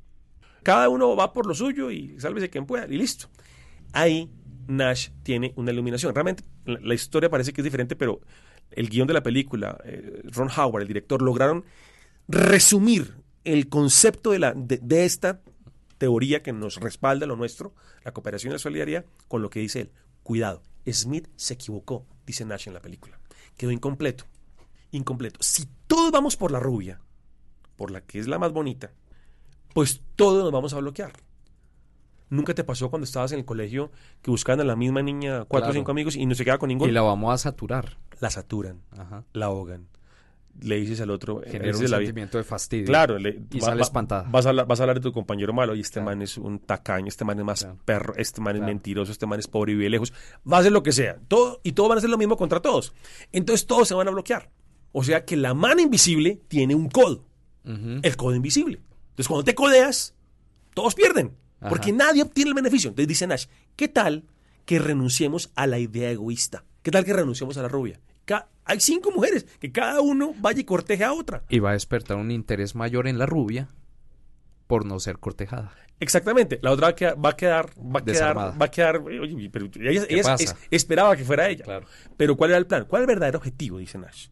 Cada 0.67 0.89
uno 0.89 1.15
va 1.15 1.33
por 1.33 1.47
lo 1.47 1.55
suyo 1.55 1.93
y 1.93 2.19
sálvese 2.19 2.51
quien 2.51 2.67
pueda 2.67 2.87
y 2.87 2.99
listo. 2.99 3.29
Ahí 3.93 4.29
Nash 4.67 5.11
tiene 5.23 5.53
una 5.55 5.71
iluminación. 5.71 6.13
Realmente 6.13 6.43
la, 6.65 6.93
historia 6.93 7.31
parece 7.31 7.53
que 7.53 7.61
es 7.61 7.65
diferente, 7.65 7.95
pero 7.95 8.21
el 8.73 8.89
guion 8.89 9.07
de 9.07 9.15
la 9.15 9.23
película, 9.23 9.79
eh, 9.85 10.23
Ron 10.25 10.49
Howard, 10.51 10.83
el 10.83 10.89
director, 10.89 11.23
lograron 11.23 11.65
resumir 12.27 13.15
el 13.45 13.69
concepto 13.69 14.33
de, 14.33 14.41
la, 14.41 14.55
de 14.57 15.05
esta 15.05 15.41
teoría 15.99 16.43
que 16.43 16.53
nos 16.53 16.81
respalda 16.81 17.27
lo 17.27 17.37
nuestro, 17.37 17.73
la 18.05 18.11
cooperación 18.11 18.51
y 18.51 18.55
la 18.55 18.59
solidaridad, 18.59 19.05
con 19.29 19.43
lo 19.43 19.51
que 19.51 19.61
dice 19.61 19.83
él. 19.83 19.93
Cuidado, 20.25 20.65
Smith 20.91 21.29
se 21.37 21.55
equivocó, 21.55 22.05
dice 22.27 22.45
Nash 22.45 22.67
en 22.67 22.75
la 22.75 22.83
película. 22.83 23.21
Quedó 23.57 23.71
incompleto. 23.71 24.25
Incompleto. 24.91 25.39
Si 25.45 25.69
todos 25.87 26.11
vamos 26.11 26.37
por 26.37 26.51
la 26.51 26.59
rubia, 26.59 26.99
por 27.77 27.93
la 27.93 28.01
que 28.01 28.19
es 28.19 28.27
la 28.27 28.41
más 28.41 28.51
bonita, 28.51 28.91
pues 29.77 30.01
todos 30.17 30.43
nos 30.43 30.51
vamos 30.53 30.73
a 30.73 30.79
bloquear. 30.79 31.13
¿Nunca 32.31 32.55
te 32.55 32.65
pasó 32.65 32.89
cuando 32.89 33.05
estabas 33.05 33.33
en 33.33 33.41
el 33.41 33.45
colegio 33.45 33.91
que 34.23 34.31
buscaban 34.31 34.63
a 34.63 34.65
la 34.65 34.75
misma 34.75 35.03
niña 35.03 35.45
cuatro 35.45 35.69
o 35.69 35.73
cinco 35.75 35.91
amigos 35.91 36.17
y 36.17 36.25
no 36.25 36.35
se 36.35 36.45
quedaba 36.45 36.59
con 36.59 36.69
ninguno? 36.69 36.89
Y 36.91 36.95
la 36.95 37.03
vamos 37.03 37.31
a 37.35 37.37
saturar. 37.37 37.99
La 38.21 38.31
saturan, 38.31 38.81
Ajá. 38.97 39.25
la 39.35 39.47
ahogan. 39.47 39.87
le 40.63 40.77
dices 40.77 41.03
al 41.03 41.11
otro... 41.11 41.43
eh, 41.45 41.51
Genera 41.51 41.77
un 41.77 41.91
la 41.91 41.99
sentimiento 41.99 42.39
de 42.39 42.45
fastidio. 42.45 42.87
Claro, 42.87 43.19
le- 43.19 43.43
Y 43.53 43.59
va- 43.61 43.67
sale 43.67 43.77
va- 43.77 43.83
espantada. 43.83 44.27
Vas 44.31 44.47
a, 44.47 44.49
hablar, 44.49 44.67
vas 44.67 44.81
a 44.81 44.85
hablar 44.85 44.97
de 44.97 45.03
tu 45.03 45.13
compañero 45.13 45.53
malo 45.53 45.75
y 45.75 45.81
este 45.81 46.01
Claro. 46.01 46.07
man 46.07 46.23
es 46.23 46.39
un 46.39 46.59
tacaño, 46.59 47.09
este 47.09 47.27
man 47.27 47.39
es 47.39 47.45
más 47.45 47.61
Claro. 47.61 47.79
perro, 47.85 48.15
este 48.17 48.41
man 48.41 48.57
es 48.57 48.63
mentiroso, 48.63 49.13
este 49.13 49.27
man 49.27 49.39
es 49.39 49.47
pobre 49.49 49.73
y 49.73 49.75
vive 49.75 49.91
lejos. 49.91 50.15
Va 50.51 50.57
a 50.57 50.61
hacer 50.61 50.73
lo 50.73 50.83
que 50.83 50.93
sea. 50.93 51.19
Todo, 51.29 51.61
y 51.63 51.73
todos 51.73 51.91
van 51.91 51.99
a 51.99 52.01
hacer 52.01 52.09
lo 52.09 52.17
mismo 52.17 52.39
contra 52.39 52.61
todos. 52.63 52.95
Entonces 53.33 53.67
todos 53.67 53.87
se 53.87 53.93
van 53.95 54.09
a 54.09 54.13
bloquear. 54.13 54.49
O 54.93 55.05
sea 55.05 55.27
que 55.27 55.37
la 55.37 55.53
mano 55.53 55.83
invisible 55.83 56.41
tiene 56.49 56.75
un 56.75 56.89
codo, 56.89 57.27
el 57.65 58.17
codo 58.17 58.35
invisible. 58.35 58.81
Entonces 59.17 59.29
cuando 59.29 59.45
te 59.45 59.55
codeas, 59.55 60.15
todos 60.75 60.95
pierden. 60.95 61.37
Ajá. 61.61 61.71
Porque 61.71 61.93
nadie 61.93 62.23
obtiene 62.23 62.51
el 62.51 62.55
beneficio. 62.55 62.91
Entonces 62.91 63.09
dice 63.09 63.27
Nash, 63.27 63.47
¿qué 63.77 63.89
tal 63.89 64.25
que 64.65 64.79
renunciemos 64.79 65.51
a 65.55 65.67
la 65.67 65.79
idea 65.79 66.11
egoísta? 66.11 66.65
¿Qué 66.83 66.91
tal 66.91 67.05
que 67.05 67.13
renunciemos 67.13 67.57
a 67.57 67.63
la 67.63 67.69
rubia? 67.69 68.01
Hay 68.67 68.81
cinco 68.81 69.13
mujeres, 69.13 69.47
que 69.61 69.71
cada 69.71 70.01
uno 70.01 70.35
vaya 70.39 70.61
y 70.61 70.65
corteje 70.65 71.05
a 71.05 71.13
otra. 71.13 71.45
Y 71.49 71.61
va 71.61 71.71
a 71.71 71.75
despertar 71.75 72.17
un 72.17 72.33
interés 72.33 72.75
mayor 72.75 73.07
en 73.07 73.17
la 73.17 73.25
rubia 73.25 73.69
por 74.67 74.85
no 74.85 74.99
ser 74.99 75.19
cortejada. 75.19 75.73
Exactamente. 76.01 76.59
La 76.63 76.73
otra 76.73 76.89
va 76.89 76.91
a 76.91 76.97
quedar, 76.97 77.25
va 77.25 77.31
a 77.31 77.37
quedar, 77.37 77.67
va 77.79 78.01
a 78.01 78.05
quedar, 78.05 78.05
Desarmada. 78.05 78.51
va 78.59 78.67
a 78.67 78.71
quedar. 78.71 78.97
Oye, 78.99 79.51
pero 79.51 79.71
ella, 79.77 80.37
esperaba 80.71 81.17
que 81.17 81.25
fuera 81.25 81.49
ella. 81.49 81.65
Claro. 81.65 81.87
Pero 82.17 82.37
¿cuál 82.37 82.51
era 82.51 82.59
el 82.59 82.67
plan? 82.67 82.87
¿Cuál 82.87 83.03
es 83.03 83.05
el 83.05 83.15
verdadero 83.15 83.39
objetivo? 83.39 83.79
Dice 83.79 83.99
Nash. 83.99 84.29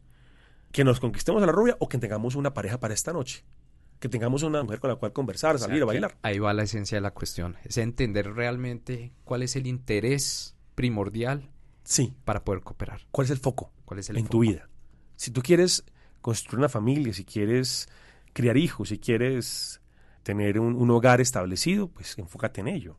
Que 0.73 0.83
nos 0.83 0.99
conquistemos 0.99 1.41
a 1.41 1.47
la 1.47 1.53
rubia 1.53 1.77
o 1.79 1.89
que 1.89 1.99
tengamos 1.99 2.35
una 2.35 2.53
pareja 2.53 2.81
para 2.81 2.93
esta 2.93 3.13
noche. 3.13 3.45
Que 4.05 4.11
tengamos 4.11 4.43
una 4.43 4.63
mujer 4.63 4.81
con 4.81 4.91
la 4.91 4.97
cual 4.97 5.15
conversar, 5.15 5.55
O 5.55 5.59
sea, 5.59 5.67
salir 5.67 5.81
a 5.83 5.87
que 5.87 5.87
bailar. 5.87 6.19
Ahí 6.21 6.39
va 6.39 6.53
la 6.53 6.65
esencia 6.65 6.99
de 6.99 7.01
la 7.01 7.13
cuestión. 7.13 7.57
Es 7.65 7.79
entender 7.79 8.35
realmente 8.35 9.15
cuál 9.25 9.43
es 9.43 9.57
el 9.57 9.67
interés 9.67 10.55
primordial 10.75 11.49
Sí. 11.85 12.13
para 12.27 12.45
poder 12.45 12.61
cooperar. 12.61 13.01
¿Cuál 13.11 13.25
es 13.25 13.31
el 13.31 13.39
foco 13.39 13.73
¿Cuál 13.87 14.01
es 14.01 14.11
el 14.11 14.19
en 14.19 14.25
foco? 14.25 14.33
tu 14.33 14.39
vida? 14.41 14.69
Si 15.17 15.31
tú 15.31 15.41
quieres 15.41 15.87
construir 16.21 16.59
una 16.59 16.69
familia, 16.69 17.15
si 17.15 17.25
quieres 17.25 17.89
criar 18.35 18.59
hijos, 18.59 18.91
si 18.91 18.99
quieres 18.99 19.81
tener 20.23 20.61
un, 20.61 20.75
un 20.75 20.91
hogar 20.91 21.23
establecido, 21.23 21.89
pues 21.89 22.19
enfócate 22.19 22.61
en 22.61 22.69
ello. 22.69 22.99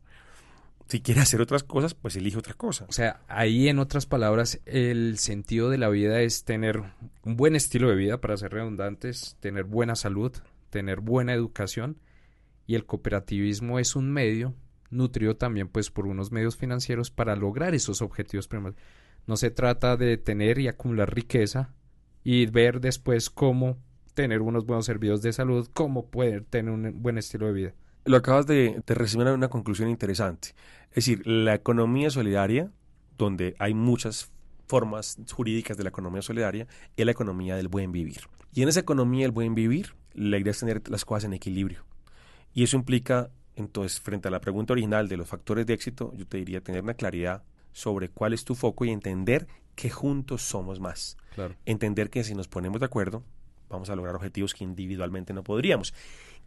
Si 0.88 1.02
quieres 1.02 1.22
hacer 1.22 1.40
otras 1.40 1.62
cosas, 1.62 1.94
pues 1.94 2.16
elige 2.16 2.36
otra 2.36 2.54
cosa. 2.54 2.84
O 2.88 2.92
sea, 2.92 3.20
ahí 3.28 3.68
en 3.68 3.78
otras 3.78 4.06
palabras, 4.06 4.58
el 4.66 5.18
sentido 5.18 5.70
de 5.70 5.78
la 5.78 5.88
vida 5.88 6.20
es 6.22 6.42
tener 6.42 6.82
un 7.22 7.36
buen 7.36 7.54
estilo 7.54 7.88
de 7.90 7.94
vida, 7.94 8.20
para 8.20 8.36
ser 8.36 8.50
redundantes, 8.52 9.36
tener 9.38 9.62
buena 9.62 9.94
salud, 9.94 10.32
tener 10.76 11.00
buena 11.00 11.32
educación 11.32 11.96
y 12.66 12.74
el 12.74 12.84
cooperativismo 12.84 13.78
es 13.78 13.96
un 13.96 14.12
medio 14.12 14.54
nutrido 14.90 15.34
también 15.34 15.68
pues 15.68 15.90
por 15.90 16.06
unos 16.06 16.32
medios 16.32 16.58
financieros 16.58 17.10
para 17.10 17.34
lograr 17.34 17.74
esos 17.74 18.02
objetivos 18.02 18.46
primarios. 18.46 18.78
No 19.26 19.38
se 19.38 19.50
trata 19.50 19.96
de 19.96 20.18
tener 20.18 20.58
y 20.58 20.68
acumular 20.68 21.14
riqueza 21.14 21.72
y 22.24 22.44
ver 22.44 22.80
después 22.80 23.30
cómo 23.30 23.78
tener 24.12 24.42
unos 24.42 24.66
buenos 24.66 24.84
servicios 24.84 25.22
de 25.22 25.32
salud, 25.32 25.66
cómo 25.72 26.10
poder 26.10 26.44
tener 26.44 26.70
un 26.70 27.02
buen 27.02 27.16
estilo 27.16 27.46
de 27.46 27.52
vida. 27.54 27.74
Lo 28.04 28.18
acabas 28.18 28.46
de, 28.46 28.82
de 28.86 29.32
una 29.32 29.48
conclusión 29.48 29.88
interesante. 29.88 30.48
Es 30.90 31.06
decir, 31.06 31.26
la 31.26 31.54
economía 31.54 32.10
solidaria, 32.10 32.70
donde 33.16 33.56
hay 33.58 33.72
muchas 33.72 34.30
formas 34.68 35.16
jurídicas 35.32 35.78
de 35.78 35.84
la 35.84 35.88
economía 35.88 36.20
solidaria, 36.20 36.66
es 36.96 37.06
la 37.06 37.12
economía 37.12 37.56
del 37.56 37.68
buen 37.68 37.92
vivir. 37.92 38.28
Y 38.52 38.62
en 38.62 38.68
esa 38.68 38.80
economía 38.80 39.24
del 39.24 39.32
buen 39.32 39.54
vivir, 39.54 39.94
la 40.16 40.38
idea 40.38 40.50
es 40.50 40.58
tener 40.60 40.82
las 40.90 41.04
cosas 41.04 41.24
en 41.24 41.32
equilibrio. 41.34 41.84
Y 42.54 42.62
eso 42.64 42.76
implica, 42.76 43.30
entonces, 43.54 44.00
frente 44.00 44.28
a 44.28 44.30
la 44.30 44.40
pregunta 44.40 44.72
original 44.72 45.08
de 45.08 45.16
los 45.16 45.28
factores 45.28 45.66
de 45.66 45.74
éxito, 45.74 46.12
yo 46.16 46.26
te 46.26 46.38
diría 46.38 46.60
tener 46.60 46.82
una 46.82 46.94
claridad 46.94 47.42
sobre 47.72 48.08
cuál 48.08 48.32
es 48.32 48.44
tu 48.44 48.54
foco 48.54 48.84
y 48.84 48.90
entender 48.90 49.46
que 49.74 49.90
juntos 49.90 50.42
somos 50.42 50.80
más. 50.80 51.16
Claro. 51.34 51.54
Entender 51.66 52.08
que 52.10 52.24
si 52.24 52.34
nos 52.34 52.48
ponemos 52.48 52.80
de 52.80 52.86
acuerdo, 52.86 53.22
vamos 53.68 53.90
a 53.90 53.96
lograr 53.96 54.14
objetivos 54.16 54.54
que 54.54 54.64
individualmente 54.64 55.34
no 55.34 55.44
podríamos. 55.44 55.92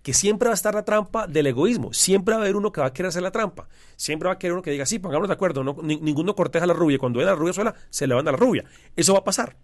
Que 0.02 0.14
siempre 0.14 0.48
va 0.48 0.54
a 0.54 0.56
estar 0.56 0.74
la 0.74 0.86
trampa 0.86 1.28
del 1.28 1.46
egoísmo. 1.48 1.94
Siempre 1.94 2.34
va 2.34 2.40
a 2.42 2.44
haber 2.44 2.56
uno 2.56 2.72
que 2.72 2.82
va 2.82 2.88
a 2.88 2.94
querer 2.94 3.10
hacer 3.10 3.22
la 3.22 3.32
trampa. 3.32 3.68
Siempre 3.98 4.28
va 4.28 4.34
a 4.34 4.40
querer 4.40 4.54
uno 4.54 4.62
que 4.64 4.72
diga, 4.72 4.86
sí, 4.86 4.98
pongámonos 4.98 5.28
de 5.28 5.34
acuerdo. 5.34 5.64
No, 5.64 5.76
ni- 5.84 5.98
ninguno 6.00 6.34
corteja 6.36 6.64
a 6.64 6.68
la 6.68 6.74
rubia. 6.74 6.98
Cuando 6.98 7.20
ve 7.20 7.26
a 7.26 7.28
la 7.28 7.36
rubia 7.36 7.54
sola, 7.54 7.76
se 7.90 8.08
le 8.08 8.16
van 8.16 8.28
a 8.28 8.32
la 8.32 8.38
rubia. 8.38 8.64
Eso 8.96 9.14
va 9.14 9.20
a 9.20 9.24
pasar. 9.24 9.58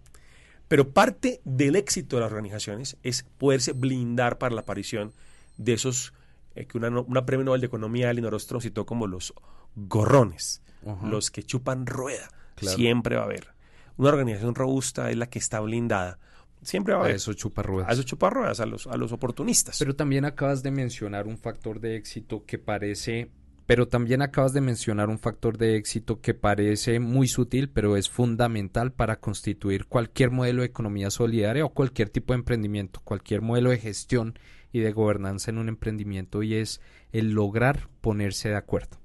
Pero 0.68 0.90
parte 0.90 1.40
del 1.44 1.76
éxito 1.76 2.16
de 2.16 2.22
las 2.22 2.30
organizaciones 2.32 2.96
es 3.02 3.24
poderse 3.38 3.72
blindar 3.72 4.38
para 4.38 4.54
la 4.54 4.62
aparición 4.62 5.12
de 5.56 5.72
esos 5.74 6.12
eh, 6.54 6.66
que 6.66 6.76
una, 6.78 6.90
no- 6.90 7.04
una 7.04 7.24
premio 7.26 7.44
Nobel 7.44 7.60
de 7.60 7.66
Economía, 7.68 8.10
Elinor 8.10 8.34
Ostrom 8.34 8.60
citó 8.60 8.84
como 8.86 9.06
los 9.06 9.32
gorrones, 9.76 10.62
los 11.04 11.30
que 11.30 11.42
chupan 11.42 11.86
rueda. 11.86 12.28
Claro. 12.54 12.76
Siempre 12.76 13.16
va 13.16 13.22
a 13.22 13.24
haber. 13.26 13.48
Una 13.96 14.08
organización 14.10 14.54
robusta 14.54 15.10
es 15.10 15.16
la 15.16 15.28
que 15.28 15.38
está 15.38 15.60
blindada. 15.60 16.18
Siempre 16.62 16.94
va 16.94 17.00
a 17.00 17.02
A 17.02 17.04
haber. 17.06 17.16
eso 17.16 17.32
chupa 17.34 17.62
ruedas. 17.62 17.90
A 17.90 17.92
esos 17.92 18.06
chuparruedas, 18.06 18.60
a 18.60 18.66
los, 18.66 18.86
a 18.86 18.96
los 18.96 19.12
oportunistas. 19.12 19.78
Pero 19.78 19.94
también 19.94 20.24
acabas 20.24 20.62
de 20.62 20.70
mencionar 20.70 21.26
un 21.26 21.38
factor 21.38 21.80
de 21.80 21.96
éxito 21.96 22.44
que 22.46 22.58
parece, 22.58 23.30
pero 23.66 23.88
también 23.88 24.22
acabas 24.22 24.52
de 24.52 24.60
mencionar 24.60 25.08
un 25.08 25.18
factor 25.18 25.58
de 25.58 25.76
éxito 25.76 26.20
que 26.20 26.34
parece 26.34 27.00
muy 27.00 27.26
sutil, 27.26 27.68
pero 27.68 27.96
es 27.96 28.08
fundamental 28.08 28.92
para 28.92 29.18
constituir 29.18 29.86
cualquier 29.86 30.30
modelo 30.30 30.62
de 30.62 30.68
economía 30.68 31.10
solidaria 31.10 31.64
o 31.64 31.74
cualquier 31.74 32.08
tipo 32.08 32.32
de 32.32 32.38
emprendimiento, 32.38 33.00
cualquier 33.02 33.42
modelo 33.42 33.70
de 33.70 33.78
gestión 33.78 34.38
y 34.72 34.80
de 34.80 34.92
gobernanza 34.92 35.50
en 35.50 35.58
un 35.58 35.68
emprendimiento 35.68 36.44
y 36.44 36.54
es 36.54 36.80
el 37.10 37.32
lograr 37.32 37.88
ponerse 38.00 38.48
de 38.48 38.56
acuerdo, 38.56 39.00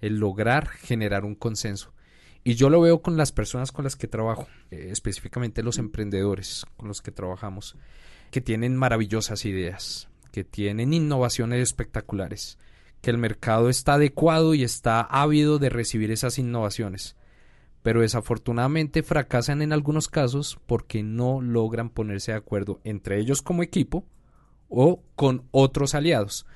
el 0.00 0.18
lograr 0.18 0.68
generar 0.68 1.24
un 1.24 1.34
consenso. 1.34 1.92
Y 2.44 2.54
yo 2.54 2.70
lo 2.70 2.80
veo 2.80 3.02
con 3.02 3.16
las 3.16 3.32
personas 3.32 3.72
con 3.72 3.82
las 3.82 3.96
que 3.96 4.06
trabajo, 4.06 4.46
eh, 4.70 4.88
específicamente 4.92 5.64
los 5.64 5.78
emprendedores 5.78 6.64
con 6.76 6.86
los 6.86 7.02
que 7.02 7.10
trabajamos 7.10 7.76
que 8.30 8.40
tienen 8.40 8.76
maravillosas 8.76 9.44
ideas, 9.46 10.08
que 10.30 10.44
tienen 10.44 10.92
innovaciones 10.92 11.60
espectaculares, 11.60 12.58
que 13.06 13.12
el 13.12 13.18
mercado 13.18 13.68
está 13.68 13.94
adecuado 13.94 14.52
y 14.52 14.64
está 14.64 15.00
ávido 15.00 15.60
de 15.60 15.68
recibir 15.68 16.10
esas 16.10 16.40
innovaciones, 16.40 17.14
pero 17.84 18.00
desafortunadamente 18.00 19.04
fracasan 19.04 19.62
en 19.62 19.72
algunos 19.72 20.08
casos 20.08 20.58
porque 20.66 21.04
no 21.04 21.40
logran 21.40 21.88
ponerse 21.88 22.32
de 22.32 22.38
acuerdo 22.38 22.80
entre 22.82 23.20
ellos 23.20 23.42
como 23.42 23.62
equipo 23.62 24.04
o 24.68 25.04
con 25.14 25.44
otros 25.52 25.94
aliados. 25.94 26.46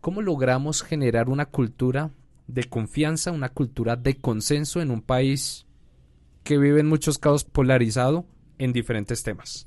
¿Cómo 0.00 0.22
logramos 0.22 0.82
generar 0.82 1.28
una 1.28 1.44
cultura 1.44 2.10
de 2.46 2.64
confianza, 2.64 3.30
una 3.30 3.50
cultura 3.50 3.96
de 3.96 4.16
consenso 4.16 4.80
en 4.80 4.90
un 4.90 5.02
país 5.02 5.66
que 6.42 6.56
vive 6.56 6.80
en 6.80 6.86
muchos 6.86 7.18
casos 7.18 7.44
polarizado 7.44 8.24
en 8.56 8.72
diferentes 8.72 9.22
temas? 9.22 9.66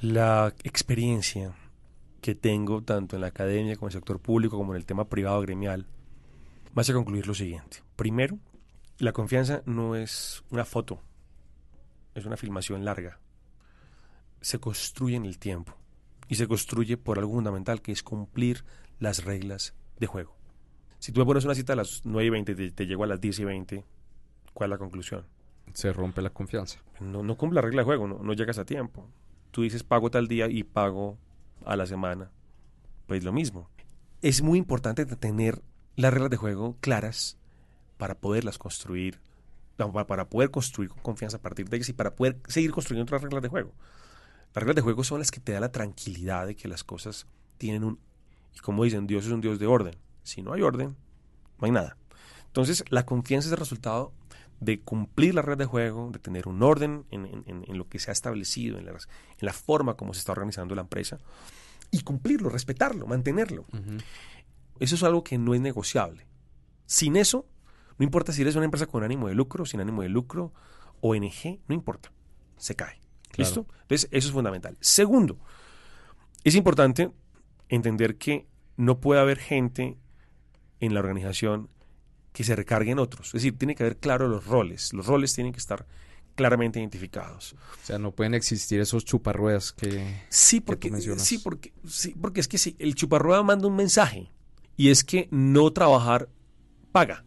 La 0.00 0.52
experiencia 0.64 1.54
que 2.26 2.34
tengo 2.34 2.82
tanto 2.82 3.14
en 3.14 3.20
la 3.22 3.28
academia 3.28 3.76
como 3.76 3.86
en 3.86 3.90
el 3.90 4.00
sector 4.00 4.18
público 4.18 4.58
como 4.58 4.72
en 4.72 4.78
el 4.78 4.84
tema 4.84 5.08
privado 5.08 5.40
gremial 5.42 5.86
me 6.74 6.80
hace 6.80 6.92
concluir 6.92 7.28
lo 7.28 7.34
siguiente. 7.34 7.84
Primero, 7.94 8.40
la 8.98 9.12
confianza 9.12 9.62
no 9.64 9.94
es 9.94 10.42
una 10.50 10.64
foto, 10.64 11.00
es 12.16 12.26
una 12.26 12.36
filmación 12.36 12.84
larga. 12.84 13.20
Se 14.40 14.58
construye 14.58 15.14
en 15.14 15.24
el 15.24 15.38
tiempo 15.38 15.76
y 16.26 16.34
se 16.34 16.48
construye 16.48 16.96
por 16.96 17.20
algo 17.20 17.34
fundamental 17.34 17.80
que 17.80 17.92
es 17.92 18.02
cumplir 18.02 18.64
las 18.98 19.22
reglas 19.22 19.76
de 20.00 20.08
juego. 20.08 20.34
Si 20.98 21.12
tú 21.12 21.20
me 21.20 21.26
pones 21.26 21.44
una 21.44 21.54
cita 21.54 21.74
a 21.74 21.76
las 21.76 22.00
9 22.02 22.26
y 22.26 22.30
20 22.30 22.52
y 22.52 22.54
te, 22.56 22.70
te 22.72 22.86
llego 22.88 23.04
a 23.04 23.06
las 23.06 23.20
10 23.20 23.38
y 23.38 23.44
20, 23.44 23.84
¿cuál 24.52 24.70
es 24.70 24.72
la 24.72 24.78
conclusión? 24.78 25.26
Se 25.74 25.92
rompe 25.92 26.22
la 26.22 26.30
confianza. 26.30 26.82
no, 26.98 27.22
no 27.22 27.36
cumple 27.36 27.54
la 27.54 27.62
regla 27.62 27.82
de 27.82 27.86
juego, 27.86 28.08
no, 28.08 28.18
no 28.18 28.32
llegas 28.32 28.58
a 28.58 28.64
tiempo. 28.64 29.08
Tú 29.52 29.62
dices 29.62 29.84
pago 29.84 30.10
tal 30.10 30.26
día 30.26 30.48
y 30.48 30.64
pago 30.64 31.18
a 31.66 31.76
la 31.76 31.86
semana. 31.86 32.30
Pues 33.06 33.24
lo 33.24 33.32
mismo. 33.32 33.68
Es 34.22 34.42
muy 34.42 34.58
importante 34.58 35.04
tener 35.04 35.62
las 35.96 36.12
reglas 36.12 36.30
de 36.30 36.36
juego 36.36 36.76
claras 36.80 37.38
para 37.98 38.14
poderlas 38.14 38.58
construir, 38.58 39.20
para 39.76 40.28
poder 40.28 40.50
construir 40.50 40.90
con 40.90 41.00
confianza 41.00 41.36
a 41.38 41.42
partir 41.42 41.68
de 41.68 41.76
ellas 41.76 41.88
y 41.88 41.92
para 41.92 42.14
poder 42.14 42.40
seguir 42.48 42.70
construyendo 42.70 43.04
otras 43.04 43.22
reglas 43.22 43.42
de 43.42 43.48
juego. 43.48 43.72
Las 44.54 44.62
reglas 44.62 44.76
de 44.76 44.82
juego 44.82 45.04
son 45.04 45.18
las 45.18 45.30
que 45.30 45.40
te 45.40 45.52
dan 45.52 45.60
la 45.60 45.72
tranquilidad 45.72 46.46
de 46.46 46.56
que 46.56 46.68
las 46.68 46.84
cosas 46.84 47.26
tienen 47.58 47.84
un... 47.84 47.98
Y 48.54 48.60
como 48.60 48.84
dicen, 48.84 49.06
Dios 49.06 49.26
es 49.26 49.32
un 49.32 49.40
Dios 49.40 49.58
de 49.58 49.66
orden. 49.66 49.96
Si 50.22 50.42
no 50.42 50.52
hay 50.52 50.62
orden, 50.62 50.96
no 51.60 51.66
hay 51.66 51.72
nada. 51.72 51.96
Entonces, 52.46 52.84
la 52.88 53.04
confianza 53.04 53.48
es 53.48 53.52
el 53.52 53.58
resultado 53.58 54.12
de 54.60 54.80
cumplir 54.80 55.34
la 55.34 55.42
red 55.42 55.58
de 55.58 55.66
juego, 55.66 56.10
de 56.12 56.18
tener 56.18 56.48
un 56.48 56.62
orden 56.62 57.04
en, 57.10 57.44
en- 57.46 57.76
lo 57.78 57.88
que 57.88 57.98
se 57.98 58.10
ha 58.10 58.12
establecido, 58.12 58.78
en, 58.78 58.86
las- 58.86 59.08
en 59.38 59.46
la 59.46 59.52
forma 59.52 59.94
como 59.94 60.14
se 60.14 60.20
está 60.20 60.32
organizando 60.32 60.74
la 60.74 60.80
empresa, 60.82 61.18
y 61.90 62.00
cumplirlo, 62.00 62.48
respetarlo, 62.48 63.06
mantenerlo. 63.06 63.66
Eso 64.80 64.94
es 64.94 65.02
algo 65.02 65.22
que 65.24 65.38
no 65.38 65.54
es 65.54 65.60
negociable. 65.60 66.26
Sin 66.86 67.16
eso, 67.16 67.46
no 67.98 68.04
importa 68.04 68.32
si 68.32 68.42
eres 68.42 68.56
una 68.56 68.64
empresa 68.64 68.86
con 68.86 69.02
ánimo 69.04 69.28
de 69.28 69.34
lucro, 69.34 69.64
sin 69.66 69.80
ánimo 69.80 70.02
de 70.02 70.08
lucro, 70.08 70.52
ONG, 71.00 71.60
no 71.68 71.74
importa, 71.74 72.12
se 72.56 72.74
cae. 72.74 73.00
Claro. 73.30 73.36
¿Listo? 73.50 73.66
Entonces, 73.82 74.08
eso 74.10 74.28
es 74.28 74.32
fundamental. 74.32 74.76
Segundo, 74.80 75.38
es 76.44 76.54
importante 76.54 77.10
entender 77.68 78.16
que 78.16 78.46
no 78.76 79.00
puede 79.00 79.20
haber 79.20 79.38
gente 79.38 79.98
en 80.80 80.94
la 80.94 81.00
organización 81.00 81.68
que 82.36 82.44
se 82.44 82.54
recargue 82.54 82.90
en 82.90 82.98
otros. 82.98 83.28
Es 83.28 83.32
decir, 83.32 83.56
tiene 83.56 83.74
que 83.74 83.82
haber 83.82 83.96
claro 83.96 84.28
los 84.28 84.44
roles. 84.44 84.92
Los 84.92 85.06
roles 85.06 85.32
tienen 85.32 85.54
que 85.54 85.58
estar 85.58 85.86
claramente 86.34 86.78
identificados. 86.78 87.54
O 87.82 87.86
sea, 87.86 87.98
no 87.98 88.12
pueden 88.12 88.34
existir 88.34 88.78
esos 88.78 89.06
chuparruedas 89.06 89.72
que, 89.72 90.20
sí, 90.28 90.60
porque, 90.60 90.90
Sí, 91.16 91.38
porque, 91.38 91.72
sí, 91.86 92.14
porque 92.20 92.40
es 92.40 92.46
que 92.46 92.58
sí, 92.58 92.76
el 92.78 92.94
chuparrueda 92.94 93.42
manda 93.42 93.66
un 93.66 93.74
mensaje 93.74 94.30
y 94.76 94.90
es 94.90 95.02
que 95.02 95.28
no 95.30 95.72
trabajar 95.72 96.28
paga. 96.92 97.24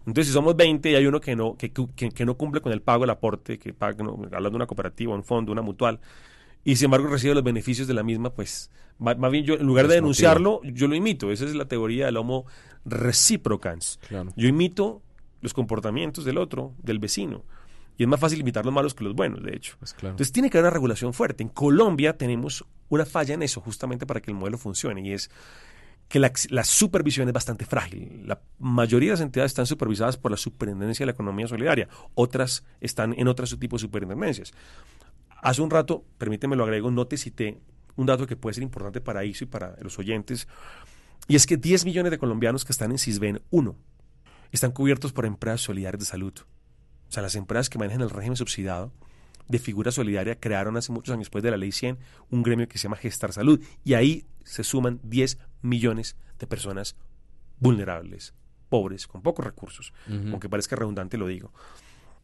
Entonces, 0.00 0.26
si 0.26 0.34
somos 0.34 0.54
20 0.54 0.90
y 0.90 0.94
hay 0.94 1.06
uno 1.06 1.22
que 1.22 1.34
no, 1.34 1.56
que, 1.56 1.72
que, 1.72 2.26
no 2.26 2.36
cumple 2.36 2.60
con 2.60 2.72
el 2.72 2.82
pago 2.82 3.04
del 3.04 3.10
aporte, 3.10 3.58
que 3.58 3.72
paga, 3.72 4.04
no, 4.04 4.10
hablando 4.24 4.50
de 4.50 4.56
una 4.56 4.66
cooperativa, 4.66 5.14
un 5.14 5.24
fondo, 5.24 5.52
una 5.52 5.62
mutual, 5.62 6.00
y 6.64 6.76
sin 6.76 6.84
embargo 6.84 7.08
recibe 7.08 7.32
los 7.32 7.44
beneficios 7.44 7.88
de 7.88 7.94
la 7.94 8.02
misma, 8.02 8.34
pues 8.34 8.70
más, 9.00 9.30
bien 9.30 9.44
yo, 9.44 9.54
en 9.54 9.66
lugar 9.66 9.88
de 9.88 9.94
denunciarlo, 9.94 10.60
yo 10.62 10.86
lo 10.86 10.94
imito. 10.94 11.32
Esa 11.32 11.46
es 11.46 11.54
la 11.54 11.66
teoría 11.66 12.06
del 12.06 12.16
homo 12.18 12.44
reciprocans. 12.84 13.98
Yo 14.36 14.48
imito 14.48 15.02
los 15.40 15.54
comportamientos 15.54 16.24
del 16.24 16.38
otro, 16.38 16.74
del 16.82 16.98
vecino. 16.98 17.44
Y 17.96 18.04
es 18.04 18.08
más 18.08 18.20
fácil 18.20 18.40
imitar 18.40 18.64
los 18.64 18.72
malos 18.72 18.94
que 18.94 19.04
los 19.04 19.14
buenos, 19.14 19.42
de 19.42 19.56
hecho. 19.56 19.76
Pues 19.78 19.94
Entonces 20.02 20.32
tiene 20.32 20.48
que 20.48 20.58
haber 20.58 20.66
una 20.66 20.74
regulación 20.74 21.12
fuerte. 21.12 21.42
En 21.42 21.48
Colombia 21.48 22.16
tenemos 22.16 22.64
una 22.88 23.04
falla 23.04 23.34
en 23.34 23.42
eso, 23.42 23.60
justamente 23.60 24.06
para 24.06 24.20
que 24.20 24.30
el 24.30 24.36
modelo 24.36 24.58
funcione, 24.58 25.00
y 25.02 25.12
es 25.12 25.30
que 26.08 26.18
la, 26.18 26.32
la, 26.48 26.64
supervisión 26.64 27.28
es 27.28 27.34
bastante 27.34 27.64
frágil. 27.64 28.26
La 28.26 28.40
mayoría 28.58 29.10
de 29.10 29.12
las 29.14 29.20
entidades 29.20 29.52
están 29.52 29.66
supervisadas 29.66 30.16
por 30.16 30.30
la 30.30 30.36
Superintendencia 30.36 31.04
de 31.04 31.06
la 31.06 31.12
Economía 31.12 31.46
Solidaria, 31.46 31.88
otras 32.14 32.64
están 32.80 33.14
en 33.16 33.28
otros 33.28 33.56
tipos 33.58 33.80
de 33.80 33.86
superintendencias. 33.86 34.52
Hace 35.42 35.62
un 35.62 35.70
rato, 35.70 36.04
permíteme 36.18 36.56
lo 36.56 36.64
agrego, 36.64 36.90
no 36.90 37.06
te 37.06 37.16
cité 37.16 37.60
un 38.00 38.06
dato 38.06 38.26
que 38.26 38.34
puede 38.34 38.54
ser 38.54 38.62
importante 38.62 39.02
para 39.02 39.24
ISO 39.26 39.44
y 39.44 39.46
para 39.46 39.76
los 39.82 39.98
oyentes, 39.98 40.48
y 41.28 41.36
es 41.36 41.46
que 41.46 41.58
10 41.58 41.84
millones 41.84 42.10
de 42.10 42.18
colombianos 42.18 42.64
que 42.64 42.72
están 42.72 42.90
en 42.92 42.98
CISBEN 42.98 43.42
1 43.50 43.76
están 44.52 44.72
cubiertos 44.72 45.12
por 45.12 45.26
empresas 45.26 45.60
solidarias 45.60 46.00
de 46.00 46.06
salud. 46.06 46.32
O 47.08 47.12
sea, 47.12 47.22
las 47.22 47.36
empresas 47.36 47.68
que 47.68 47.78
manejan 47.78 48.00
el 48.00 48.08
régimen 48.08 48.36
subsidiado 48.36 48.90
de 49.48 49.58
figura 49.58 49.92
solidaria 49.92 50.40
crearon 50.40 50.78
hace 50.78 50.92
muchos 50.92 51.12
años 51.12 51.26
después 51.26 51.44
de 51.44 51.50
la 51.50 51.58
ley 51.58 51.72
100 51.72 51.98
un 52.30 52.42
gremio 52.42 52.68
que 52.68 52.78
se 52.78 52.84
llama 52.84 52.96
Gestar 52.96 53.32
Salud 53.32 53.60
y 53.84 53.94
ahí 53.94 54.24
se 54.44 54.64
suman 54.64 54.98
10 55.02 55.38
millones 55.60 56.16
de 56.38 56.46
personas 56.46 56.96
vulnerables, 57.58 58.32
pobres, 58.70 59.06
con 59.06 59.20
pocos 59.20 59.44
recursos, 59.44 59.92
aunque 60.08 60.48
parezca 60.48 60.74
redundante 60.74 61.18
lo 61.18 61.26
digo. 61.26 61.52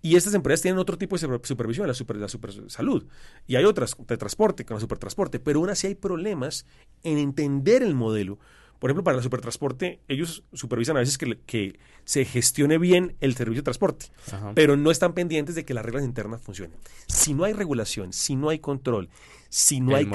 Y 0.06 0.14
estas 0.14 0.34
empresas 0.34 0.62
tienen 0.62 0.78
otro 0.78 0.96
tipo 0.96 1.18
de 1.18 1.40
supervisión, 1.42 1.88
la 1.88 1.92
super, 1.92 2.14
la 2.14 2.28
super 2.28 2.52
salud. 2.70 3.08
Y 3.48 3.56
hay 3.56 3.64
otras 3.64 3.96
de 4.06 4.16
transporte, 4.16 4.64
con 4.64 4.76
la 4.76 4.80
supertransporte, 4.80 5.40
pero 5.40 5.58
aún 5.58 5.68
así 5.68 5.88
hay 5.88 5.96
problemas 5.96 6.64
en 7.02 7.18
entender 7.18 7.82
el 7.82 7.96
modelo. 7.96 8.38
Por 8.78 8.88
ejemplo, 8.88 9.02
para 9.02 9.16
la 9.16 9.22
supertransporte, 9.24 9.98
ellos 10.06 10.44
supervisan 10.52 10.96
a 10.96 11.00
veces 11.00 11.18
que, 11.18 11.40
que 11.44 11.80
se 12.04 12.24
gestione 12.24 12.78
bien 12.78 13.16
el 13.20 13.34
servicio 13.34 13.62
de 13.62 13.64
transporte, 13.64 14.06
pero 14.54 14.76
no 14.76 14.92
están 14.92 15.12
pendientes 15.12 15.56
de 15.56 15.64
que 15.64 15.74
las 15.74 15.84
reglas 15.84 16.04
internas 16.04 16.40
funcionen. 16.40 16.78
Si 17.08 17.34
no 17.34 17.42
hay 17.42 17.52
regulación, 17.52 18.12
si 18.12 18.36
no 18.36 18.48
hay 18.50 18.60
control, 18.60 19.08
si 19.48 19.80
no, 19.80 19.96
hay, 19.96 20.08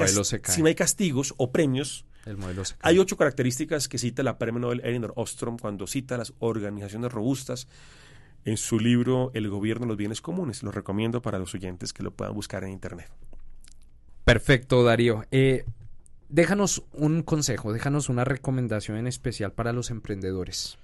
si 0.45 0.62
no 0.62 0.67
hay 0.67 0.75
castigos 0.75 1.34
o 1.36 1.51
premios, 1.51 2.06
el 2.25 2.38
modelo 2.38 2.63
hay 2.80 2.97
ocho 2.97 3.17
características 3.17 3.89
que 3.89 3.97
cita 3.97 4.23
la 4.23 4.38
premio 4.38 4.62
Nobel 4.62 4.80
Elinor 4.86 5.12
Ostrom 5.17 5.58
cuando 5.58 5.86
cita 5.86 6.17
las 6.17 6.32
organizaciones 6.39 7.12
robustas 7.12 7.67
en 8.45 8.58
su 8.58 8.80
libro 8.80 9.32
El 9.34 9.49
gobierno 9.49 9.86
de 9.86 9.89
los 9.89 9.97
bienes 9.97 10.21
comunes. 10.21 10.63
Lo 10.63 10.71
recomiendo 10.71 11.21
para 11.21 11.39
los 11.39 11.54
oyentes 11.54 11.93
que 11.93 12.04
lo 12.04 12.12
puedan 12.12 12.34
buscar 12.34 12.63
en 12.63 12.71
Internet. 12.71 13.10
Perfecto, 14.23 14.84
Darío. 14.84 15.25
Eh, 15.32 15.65
déjanos 16.30 16.84
un 16.93 17.23
consejo, 17.23 17.73
déjanos 17.73 18.10
una 18.10 18.23
recomendación 18.23 18.97
en 18.97 19.08
especial 19.08 19.51
para 19.51 19.73
los 19.73 19.91
emprendedores. 19.91 20.77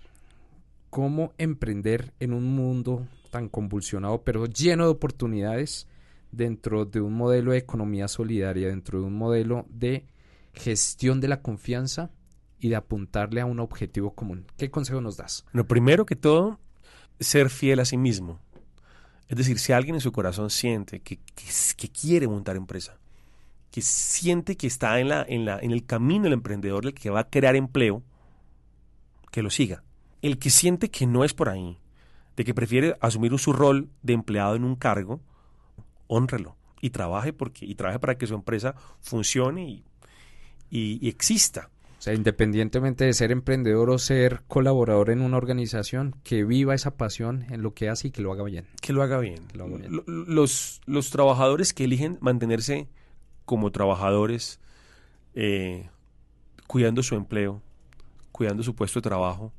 ¿Cómo 0.89 1.33
emprender 1.37 2.13
en 2.19 2.33
un 2.33 2.43
mundo 2.55 3.07
tan 3.29 3.49
convulsionado, 3.49 4.23
pero 4.23 4.45
lleno 4.45 4.85
de 4.85 4.91
oportunidades, 4.91 5.87
dentro 6.31 6.85
de 6.85 7.01
un 7.01 7.13
modelo 7.13 7.51
de 7.51 7.57
economía 7.57 8.07
solidaria, 8.07 8.67
dentro 8.67 8.99
de 8.99 9.05
un 9.05 9.17
modelo 9.17 9.65
de 9.69 10.05
gestión 10.53 11.21
de 11.21 11.27
la 11.27 11.41
confianza 11.41 12.09
y 12.59 12.69
de 12.69 12.75
apuntarle 12.75 13.41
a 13.41 13.45
un 13.45 13.59
objetivo 13.59 14.13
común? 14.13 14.45
¿Qué 14.57 14.71
consejo 14.71 15.01
nos 15.01 15.17
das? 15.17 15.45
Lo 15.51 15.67
primero 15.67 16.05
que 16.05 16.15
todo, 16.15 16.59
ser 17.19 17.49
fiel 17.49 17.79
a 17.79 17.85
sí 17.85 17.97
mismo. 17.97 18.39
Es 19.27 19.37
decir, 19.37 19.59
si 19.59 19.73
alguien 19.73 19.95
en 19.95 20.01
su 20.01 20.11
corazón 20.11 20.49
siente 20.49 21.01
que, 21.01 21.17
que, 21.17 21.89
quiere 21.89 22.27
montar 22.27 22.55
empresa, 22.55 22.97
que 23.71 23.81
siente 23.81 24.55
que 24.55 24.67
está 24.67 24.99
en, 24.99 25.09
la, 25.09 25.25
en, 25.27 25.45
la, 25.45 25.59
en 25.59 25.71
el 25.71 25.85
camino 25.85 26.23
del 26.23 26.33
emprendedor, 26.33 26.85
el 26.85 26.93
que 26.93 27.09
va 27.09 27.21
a 27.21 27.29
crear 27.29 27.55
empleo, 27.55 28.03
que 29.31 29.41
lo 29.41 29.49
siga. 29.49 29.83
El 30.21 30.39
que 30.39 30.49
siente 30.49 30.89
que 30.89 31.05
no 31.05 31.23
es 31.23 31.33
por 31.33 31.49
ahí, 31.49 31.77
de 32.37 32.45
que 32.45 32.53
prefiere 32.53 32.95
asumir 33.01 33.37
su 33.37 33.51
rol 33.51 33.89
de 34.01 34.13
empleado 34.13 34.55
en 34.55 34.63
un 34.63 34.75
cargo, 34.75 35.19
honrelo 36.07 36.55
y 36.79 36.91
trabaje 36.91 37.33
porque 37.33 37.65
y 37.65 37.75
trabaje 37.75 37.99
para 37.99 38.17
que 38.17 38.27
su 38.27 38.35
empresa 38.35 38.75
funcione 39.01 39.83
y 40.69 41.07
exista. 41.07 41.69
Sea, 42.07 42.15
independientemente 42.15 43.03
de 43.03 43.11
ser 43.11 43.33
emprendedor 43.33 43.89
o 43.89 43.97
ser 43.97 44.41
colaborador 44.47 45.09
en 45.09 45.19
una 45.19 45.35
organización, 45.35 46.15
que 46.23 46.45
viva 46.45 46.73
esa 46.73 46.95
pasión 46.95 47.45
en 47.49 47.61
lo 47.61 47.73
que 47.73 47.89
hace 47.89 48.07
y 48.07 48.11
que 48.11 48.21
lo 48.21 48.31
haga 48.31 48.45
bien. 48.45 48.65
Que 48.81 48.93
lo 48.93 49.03
haga 49.03 49.19
bien. 49.19 49.41
Los, 50.05 50.79
los 50.85 51.09
trabajadores 51.09 51.73
que 51.73 51.83
eligen 51.83 52.17
mantenerse 52.21 52.87
como 53.43 53.73
trabajadores, 53.73 54.61
eh, 55.33 55.89
cuidando 56.65 57.03
su 57.03 57.15
empleo, 57.15 57.61
cuidando 58.31 58.63
su 58.63 58.73
puesto 58.73 59.01
de 59.01 59.03
trabajo, 59.03 59.51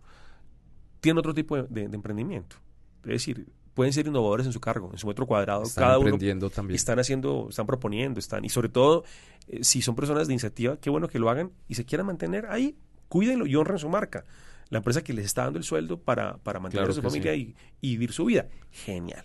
tienen 1.01 1.19
otro 1.19 1.35
tipo 1.35 1.63
de 1.63 1.83
emprendimiento. 1.83 2.57
Es 3.03 3.11
decir, 3.11 3.47
pueden 3.79 3.93
ser 3.93 4.09
innovadores 4.09 4.45
en 4.45 4.53
su 4.53 4.59
cargo, 4.59 4.91
en 4.91 4.99
su 4.99 5.07
metro 5.07 5.25
cuadrado. 5.25 5.63
Están 5.63 5.85
cada 5.85 5.97
aprendiendo 5.99 6.51
también. 6.51 6.75
Están 6.75 6.99
haciendo, 6.99 7.47
están 7.49 7.65
proponiendo, 7.65 8.19
están, 8.19 8.45
y 8.45 8.49
sobre 8.49 8.69
todo, 8.69 9.05
eh, 9.47 9.63
si 9.63 9.83
son 9.83 9.95
personas 9.95 10.27
de 10.27 10.33
iniciativa, 10.33 10.79
qué 10.81 10.91
bueno 10.91 11.07
que 11.07 11.21
lo 11.21 11.31
hagan 11.31 11.53
y 11.69 11.77
se 11.77 11.85
quieran 11.85 12.09
mantener 12.09 12.47
ahí, 12.47 12.77
cuídenlo 13.09 13.47
y 13.47 13.55
honren 13.55 13.79
su 13.79 13.89
marca. 13.89 14.25
La 14.69 14.79
empresa 14.79 15.05
que 15.05 15.13
les 15.13 15.27
está 15.27 15.45
dando 15.45 15.61
el 15.61 15.65
sueldo 15.65 15.97
para, 15.97 16.39
para 16.39 16.59
mantener 16.59 16.91
a 16.91 16.93
su 16.93 17.03
familia 17.03 17.37
y, 17.37 17.55
vivir 17.81 18.13
su 18.13 18.25
vida. 18.25 18.49
Genial. 18.73 19.25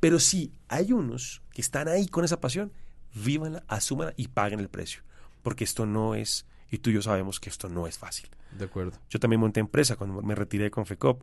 Pero 0.00 0.18
si 0.18 0.52
hay 0.66 0.90
unos 0.90 1.42
que 1.52 1.60
están 1.60 1.86
ahí 1.86 2.08
con 2.08 2.24
esa 2.24 2.40
pasión, 2.40 2.72
vívanla, 3.14 3.62
asúmanla 3.68 4.14
y 4.16 4.26
paguen 4.26 4.58
el 4.58 4.68
precio. 4.68 5.02
Porque 5.44 5.62
esto 5.62 5.86
no 5.86 6.16
es, 6.16 6.44
y 6.72 6.78
tú 6.78 6.90
y 6.90 6.94
yo 6.94 7.02
sabemos 7.02 7.38
que 7.38 7.50
esto 7.50 7.68
no 7.68 7.86
es 7.86 7.98
fácil. 7.98 8.28
De 8.58 8.64
acuerdo. 8.64 8.98
Yo 9.10 9.20
también 9.20 9.38
monté 9.38 9.60
empresa 9.60 9.94
cuando 9.94 10.22
me 10.22 10.34
retiré 10.34 10.64
de 10.64 10.70
Confecop 10.72 11.22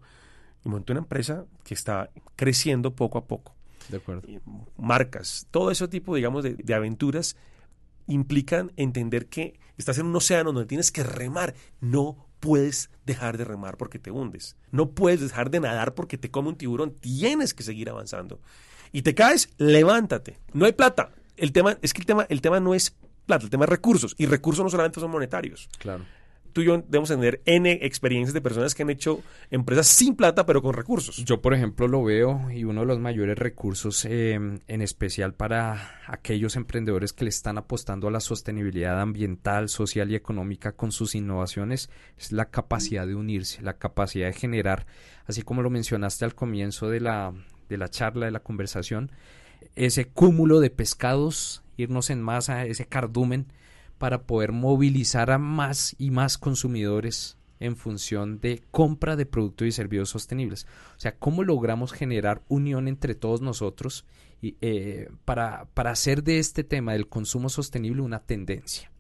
y 0.66 0.70
monté 0.70 0.94
una 0.94 1.02
empresa 1.02 1.46
que 1.64 1.74
está 1.74 2.10
creciendo 2.36 2.96
poco 2.96 3.18
a 3.18 3.26
poco. 3.26 3.56
De 3.90 3.98
acuerdo. 3.98 4.28
Marcas, 4.78 5.48
todo 5.52 5.72
ese 5.72 5.88
tipo, 5.88 6.16
digamos, 6.16 6.44
de, 6.44 6.56
de, 6.56 6.74
aventuras 6.74 7.36
implican 8.08 8.72
entender 8.78 9.28
que 9.28 9.60
estás 9.78 9.98
en 9.98 10.06
un 10.06 10.16
océano 10.16 10.54
donde 10.54 10.68
tienes 10.68 10.92
que 10.92 11.04
remar. 11.04 11.54
No 11.82 12.28
puedes 12.40 12.90
dejar 13.06 13.38
de 13.38 13.46
remar 13.46 13.78
porque 13.78 14.00
te 14.00 14.12
hundes. 14.12 14.56
No 14.72 14.92
puedes 14.92 15.22
dejar 15.22 15.50
de 15.52 15.60
nadar 15.60 15.94
porque 15.96 16.18
te 16.18 16.32
come 16.32 16.50
un 16.50 16.56
tiburón. 16.56 16.92
Tienes 16.92 17.54
que 17.54 17.64
seguir 17.64 17.90
avanzando. 17.90 18.40
Y 18.92 19.02
te 19.02 19.16
caes, 19.16 19.50
levántate. 19.58 20.38
No 20.54 20.66
hay 20.66 20.74
plata. 20.74 21.12
El 21.36 21.52
tema 21.52 21.78
es 21.82 21.94
que 21.94 22.02
el 22.02 22.06
tema, 22.06 22.26
el 22.30 22.42
tema 22.42 22.60
no 22.60 22.74
es 22.74 22.96
plata, 23.26 23.44
el 23.44 23.50
tema 23.50 23.66
es 23.66 23.70
recursos. 23.70 24.16
Y 24.18 24.28
recursos 24.28 24.64
no 24.64 24.70
solamente 24.70 25.00
son 25.00 25.12
monetarios. 25.12 25.68
Claro 25.80 26.06
tú 26.54 26.62
y 26.62 26.66
yo 26.66 26.78
debemos 26.78 27.10
tener 27.10 27.42
N 27.46 27.80
experiencias 27.82 28.34
de 28.34 28.42
personas 28.42 28.76
que 28.76 28.84
han 28.84 28.90
hecho 28.90 29.22
empresas 29.52 29.88
sin 29.88 30.16
plata, 30.16 30.46
pero 30.46 30.62
con 30.62 30.74
recursos. 30.74 31.18
Yo, 31.26 31.42
por 31.42 31.54
ejemplo, 31.54 31.88
lo 31.88 32.04
veo 32.04 32.50
y 32.52 32.64
uno 32.64 32.82
de 32.82 32.88
los 32.88 33.00
mayores 33.00 33.38
recursos, 33.38 34.06
em, 34.06 34.60
en 34.68 34.82
especial 34.82 35.34
para 35.34 36.00
aquellos 36.08 36.56
emprendedores 36.56 37.12
que 37.12 37.26
le 37.26 37.30
están 37.30 37.58
apostando 37.58 38.08
a 38.08 38.12
la 38.12 38.20
sostenibilidad 38.20 39.02
ambiental, 39.02 39.68
social 39.68 40.12
y 40.12 40.16
económica 40.16 40.74
con 40.74 40.92
sus 40.92 41.16
innovaciones, 41.16 41.90
es 42.18 42.32
la 42.32 42.46
capacidad 42.46 43.08
de 43.08 43.16
unirse, 43.16 43.62
la 43.62 43.78
capacidad 43.78 44.28
de 44.28 44.34
generar, 44.34 44.86
así 45.26 45.42
como 45.42 45.62
lo 45.62 45.70
mencionaste 45.70 46.24
al 46.24 46.36
comienzo 46.36 46.90
de 46.90 47.00
la, 47.00 47.34
de 47.68 47.78
la 47.78 47.90
charla, 47.90 48.28
de 48.28 48.32
la 48.32 48.42
conversación, 48.42 49.12
ese 49.76 50.06
cúmulo 50.06 50.60
de 50.60 50.70
pescados, 50.70 51.64
irnos 51.78 52.10
en 52.10 52.22
masa, 52.22 52.66
ese 52.66 52.86
cardumen, 52.86 53.48
para 53.98 54.24
poder 54.24 54.52
movilizar 54.52 55.32
a 55.32 55.38
más 55.38 55.96
y 55.98 56.12
más 56.12 56.38
consumidores 56.38 57.38
en 57.60 57.78
función 57.78 58.40
de 58.40 58.62
compra 58.72 59.16
de 59.16 59.26
productos 59.26 59.68
y 59.68 59.72
servicios 59.72 60.10
sostenibles. 60.10 60.68
O 60.98 61.00
sea, 61.00 61.18
cómo 61.18 61.44
logramos 61.44 61.94
generar 61.94 62.44
unión 62.50 62.88
entre 62.88 63.16
todos 63.16 63.42
nosotros 63.42 64.06
eh, 64.42 65.10
para, 65.24 65.70
para 65.74 65.92
hacer 65.92 66.24
de 66.24 66.40
este 66.40 66.66
tema 66.66 66.92
del 66.92 67.08
consumo 67.08 67.48
sostenible 67.48 68.02
una 68.02 68.20
tendencia. 68.20 68.92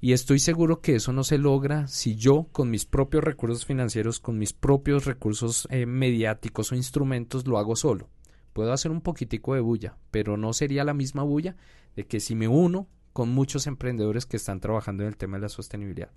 Y 0.00 0.14
estoy 0.14 0.38
seguro 0.38 0.80
que 0.80 0.96
eso 0.96 1.12
no 1.12 1.24
se 1.24 1.36
logra 1.36 1.86
si 1.86 2.16
yo, 2.16 2.48
con 2.50 2.70
mis 2.70 2.86
propios 2.86 3.22
recursos 3.22 3.66
financieros, 3.66 4.18
con 4.18 4.38
mis 4.38 4.54
propios 4.54 5.04
recursos 5.04 5.68
eh, 5.70 5.84
mediáticos 5.84 6.72
o 6.72 6.74
instrumentos, 6.74 7.46
lo 7.46 7.58
hago 7.58 7.76
solo. 7.76 8.08
Puedo 8.54 8.72
hacer 8.72 8.90
un 8.90 9.02
poquitico 9.02 9.54
de 9.54 9.60
bulla, 9.60 9.98
pero 10.10 10.38
no 10.38 10.54
sería 10.54 10.84
la 10.84 10.94
misma 10.94 11.22
bulla 11.22 11.54
de 11.96 12.06
que 12.06 12.18
si 12.18 12.34
me 12.34 12.48
uno 12.48 12.88
con 13.12 13.30
muchos 13.30 13.66
emprendedores 13.66 14.26
que 14.26 14.36
están 14.36 14.60
trabajando 14.60 15.02
en 15.02 15.08
el 15.08 15.16
tema 15.16 15.36
de 15.36 15.42
la 15.42 15.48
sostenibilidad. 15.48 16.10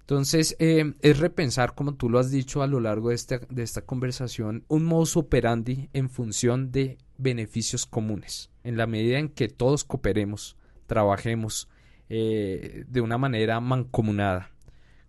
Entonces, 0.00 0.54
eh, 0.60 0.94
es 1.02 1.18
repensar, 1.18 1.74
como 1.74 1.94
tú 1.94 2.08
lo 2.08 2.20
has 2.20 2.30
dicho 2.30 2.62
a 2.62 2.68
lo 2.68 2.78
largo 2.78 3.08
de 3.08 3.16
esta, 3.16 3.40
de 3.50 3.64
esta 3.64 3.82
conversación, 3.82 4.64
un 4.68 4.84
modus 4.84 5.16
operandi 5.16 5.90
en 5.92 6.08
función 6.08 6.70
de 6.70 6.98
beneficios 7.18 7.86
comunes. 7.86 8.50
En 8.62 8.76
la 8.76 8.86
medida 8.86 9.18
en 9.18 9.28
que 9.28 9.48
todos 9.48 9.82
cooperemos, 9.82 10.56
trabajemos 10.86 11.68
eh, 12.08 12.84
de 12.86 13.00
una 13.00 13.18
manera 13.18 13.58
mancomunada, 13.58 14.52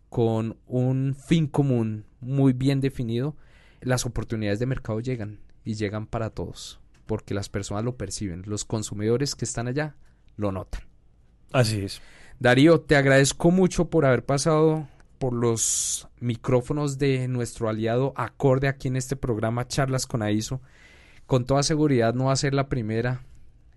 con 0.10 0.58
un 0.66 1.16
fin 1.16 1.46
común 1.46 2.06
muy 2.20 2.54
bien 2.54 2.82
definido, 2.82 3.36
las 3.82 4.06
oportunidades 4.06 4.58
de 4.58 4.66
mercado 4.66 5.00
llegan 5.00 5.40
y 5.64 5.76
llegan 5.76 6.08
para 6.08 6.32
todos, 6.32 6.80
porque 7.06 7.36
las 7.36 7.50
personas 7.50 7.84
lo 7.84 7.98
perciben, 7.98 8.42
los 8.48 8.66
consumidores 8.66 9.36
que 9.36 9.46
están 9.46 9.68
allá 9.68 9.96
lo 10.38 10.52
notan. 10.52 10.82
Así 11.52 11.82
es. 11.82 12.02
Darío, 12.40 12.82
te 12.82 12.96
agradezco 12.96 13.52
mucho 13.52 13.90
por 13.90 14.06
haber 14.06 14.24
pasado 14.24 14.88
por 15.18 15.34
los 15.34 16.08
micrófonos 16.20 16.98
de 16.98 17.28
nuestro 17.28 17.70
aliado 17.70 18.14
acorde 18.16 18.68
aquí 18.68 18.88
en 18.88 18.96
este 18.96 19.16
programa 19.16 19.68
Charlas 19.68 20.06
con 20.06 20.22
AISO. 20.22 20.62
Con 21.26 21.46
toda 21.46 21.64
seguridad 21.64 22.14
no 22.14 22.26
va 22.26 22.34
a 22.34 22.38
ser 22.38 22.54
la 22.54 22.70
primera 22.70 23.24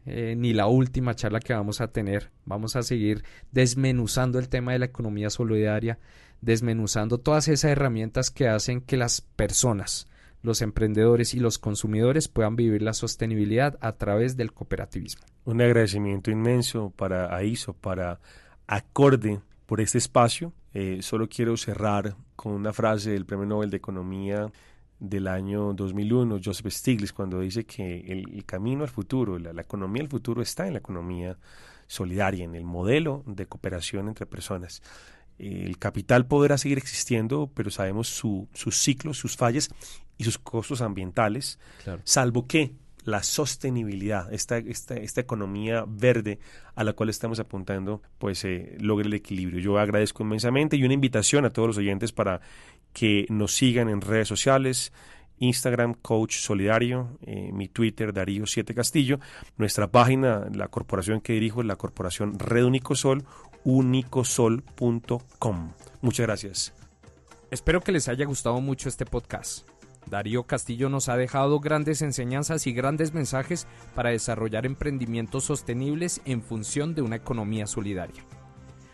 eh, 0.06 0.34
ni 0.36 0.52
la 0.52 0.66
última 0.66 1.14
charla 1.14 1.40
que 1.40 1.52
vamos 1.52 1.80
a 1.80 1.88
tener. 1.88 2.30
Vamos 2.44 2.76
a 2.76 2.82
seguir 2.82 3.24
desmenuzando 3.52 4.38
el 4.38 4.48
tema 4.48 4.72
de 4.72 4.78
la 4.78 4.86
economía 4.86 5.30
solidaria, 5.30 5.98
desmenuzando 6.40 7.18
todas 7.18 7.48
esas 7.48 7.72
herramientas 7.72 8.30
que 8.30 8.48
hacen 8.48 8.80
que 8.80 8.96
las 8.96 9.20
personas, 9.20 10.06
los 10.42 10.62
emprendedores 10.62 11.34
y 11.34 11.40
los 11.40 11.58
consumidores 11.58 12.28
puedan 12.28 12.56
vivir 12.56 12.82
la 12.82 12.94
sostenibilidad 12.94 13.78
a 13.80 13.92
través 13.92 14.36
del 14.36 14.52
cooperativismo. 14.52 15.22
Un 15.44 15.60
agradecimiento 15.60 16.30
inmenso 16.30 16.92
para 16.96 17.34
AISO, 17.34 17.74
para 17.74 18.20
acorde 18.66 19.40
por 19.66 19.80
este 19.80 19.98
espacio. 19.98 20.52
Eh, 20.72 21.00
solo 21.02 21.28
quiero 21.28 21.56
cerrar 21.56 22.16
con 22.36 22.52
una 22.52 22.72
frase 22.72 23.10
del 23.10 23.26
Premio 23.26 23.46
Nobel 23.46 23.70
de 23.70 23.76
Economía 23.76 24.50
del 25.00 25.28
año 25.28 25.72
2001, 25.72 26.40
Joseph 26.44 26.70
Stiglitz, 26.70 27.12
cuando 27.12 27.40
dice 27.40 27.64
que 27.64 28.00
el, 28.00 28.44
camino 28.44 28.82
al 28.82 28.90
futuro, 28.90 29.38
la, 29.38 29.62
economía 29.62 30.02
del 30.02 30.10
futuro 30.10 30.42
está 30.42 30.66
en 30.66 30.74
la 30.74 30.78
economía 30.78 31.38
solidaria, 31.86 32.44
en 32.44 32.54
el 32.54 32.64
modelo 32.64 33.24
de 33.26 33.46
cooperación 33.46 34.08
entre 34.08 34.26
personas. 34.26 34.82
El 35.40 35.78
capital 35.78 36.26
podrá 36.26 36.58
seguir 36.58 36.78
existiendo, 36.78 37.50
pero 37.54 37.70
sabemos 37.70 38.08
su, 38.08 38.48
sus 38.52 38.76
ciclos, 38.76 39.18
sus 39.18 39.36
fallas 39.36 39.70
y 40.18 40.24
sus 40.24 40.38
costos 40.38 40.82
ambientales, 40.82 41.58
salvo 42.04 42.46
que 42.46 42.74
la 43.04 43.22
sostenibilidad, 43.22 44.32
esta, 44.32 44.58
esta, 44.58 44.94
esta, 44.94 45.20
economía 45.20 45.84
verde 45.88 46.38
a 46.74 46.84
la 46.84 46.92
cual 46.92 47.08
estamos 47.08 47.40
apuntando, 47.40 48.02
pues 48.18 48.44
eh, 48.44 48.76
logre 48.80 49.06
el 49.06 49.14
equilibrio. 49.14 49.60
Yo 49.60 49.78
agradezco 49.78 50.22
inmensamente 50.22 50.76
y 50.76 50.84
una 50.84 50.94
invitación 50.94 51.44
a 51.44 51.50
todos 51.50 51.68
los 51.68 51.78
oyentes 51.78 52.12
para 52.12 52.40
que 52.92 53.26
nos 53.30 53.54
sigan 53.54 53.88
en 53.88 54.00
redes 54.00 54.28
sociales. 54.28 54.92
Instagram, 55.40 55.94
Coach 55.94 56.36
Solidario, 56.36 57.18
eh, 57.22 57.50
mi 57.52 57.68
Twitter, 57.68 58.12
Darío 58.12 58.46
7 58.46 58.74
Castillo, 58.74 59.18
nuestra 59.56 59.88
página, 59.88 60.46
la 60.54 60.68
corporación 60.68 61.20
que 61.20 61.32
dirijo 61.32 61.62
es 61.62 61.66
la 61.66 61.74
corporación 61.76 62.38
Red 62.38 62.64
Unicosol, 62.64 63.24
unicosol.com. 63.64 65.72
Muchas 66.00 66.26
gracias. 66.26 66.72
Espero 67.50 67.80
que 67.80 67.92
les 67.92 68.08
haya 68.08 68.26
gustado 68.26 68.60
mucho 68.60 68.88
este 68.88 69.04
podcast. 69.04 69.68
Darío 70.06 70.44
Castillo 70.44 70.88
nos 70.88 71.08
ha 71.08 71.16
dejado 71.16 71.58
grandes 71.60 72.02
enseñanzas 72.02 72.66
y 72.66 72.72
grandes 72.72 73.14
mensajes 73.14 73.68
para 73.94 74.10
desarrollar 74.10 74.66
emprendimientos 74.66 75.44
sostenibles 75.44 76.20
en 76.24 76.42
función 76.42 76.94
de 76.94 77.02
una 77.02 77.16
economía 77.16 77.66
solidaria. 77.66 78.24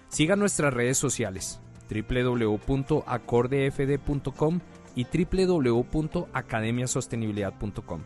Siga 0.09 0.37
nuestras 0.37 0.72
redes 0.72 0.96
sociales 0.98 1.61
www.acordefd.com 1.88 4.61
y 4.96 5.04
www.academiasostenibilidad.com. 5.04 8.00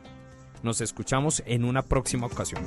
Nos 0.63 0.83
escuchamos 0.83 1.43
en 1.47 1.65
una 1.65 1.81
próxima 1.81 2.27
ocasión. 2.27 2.63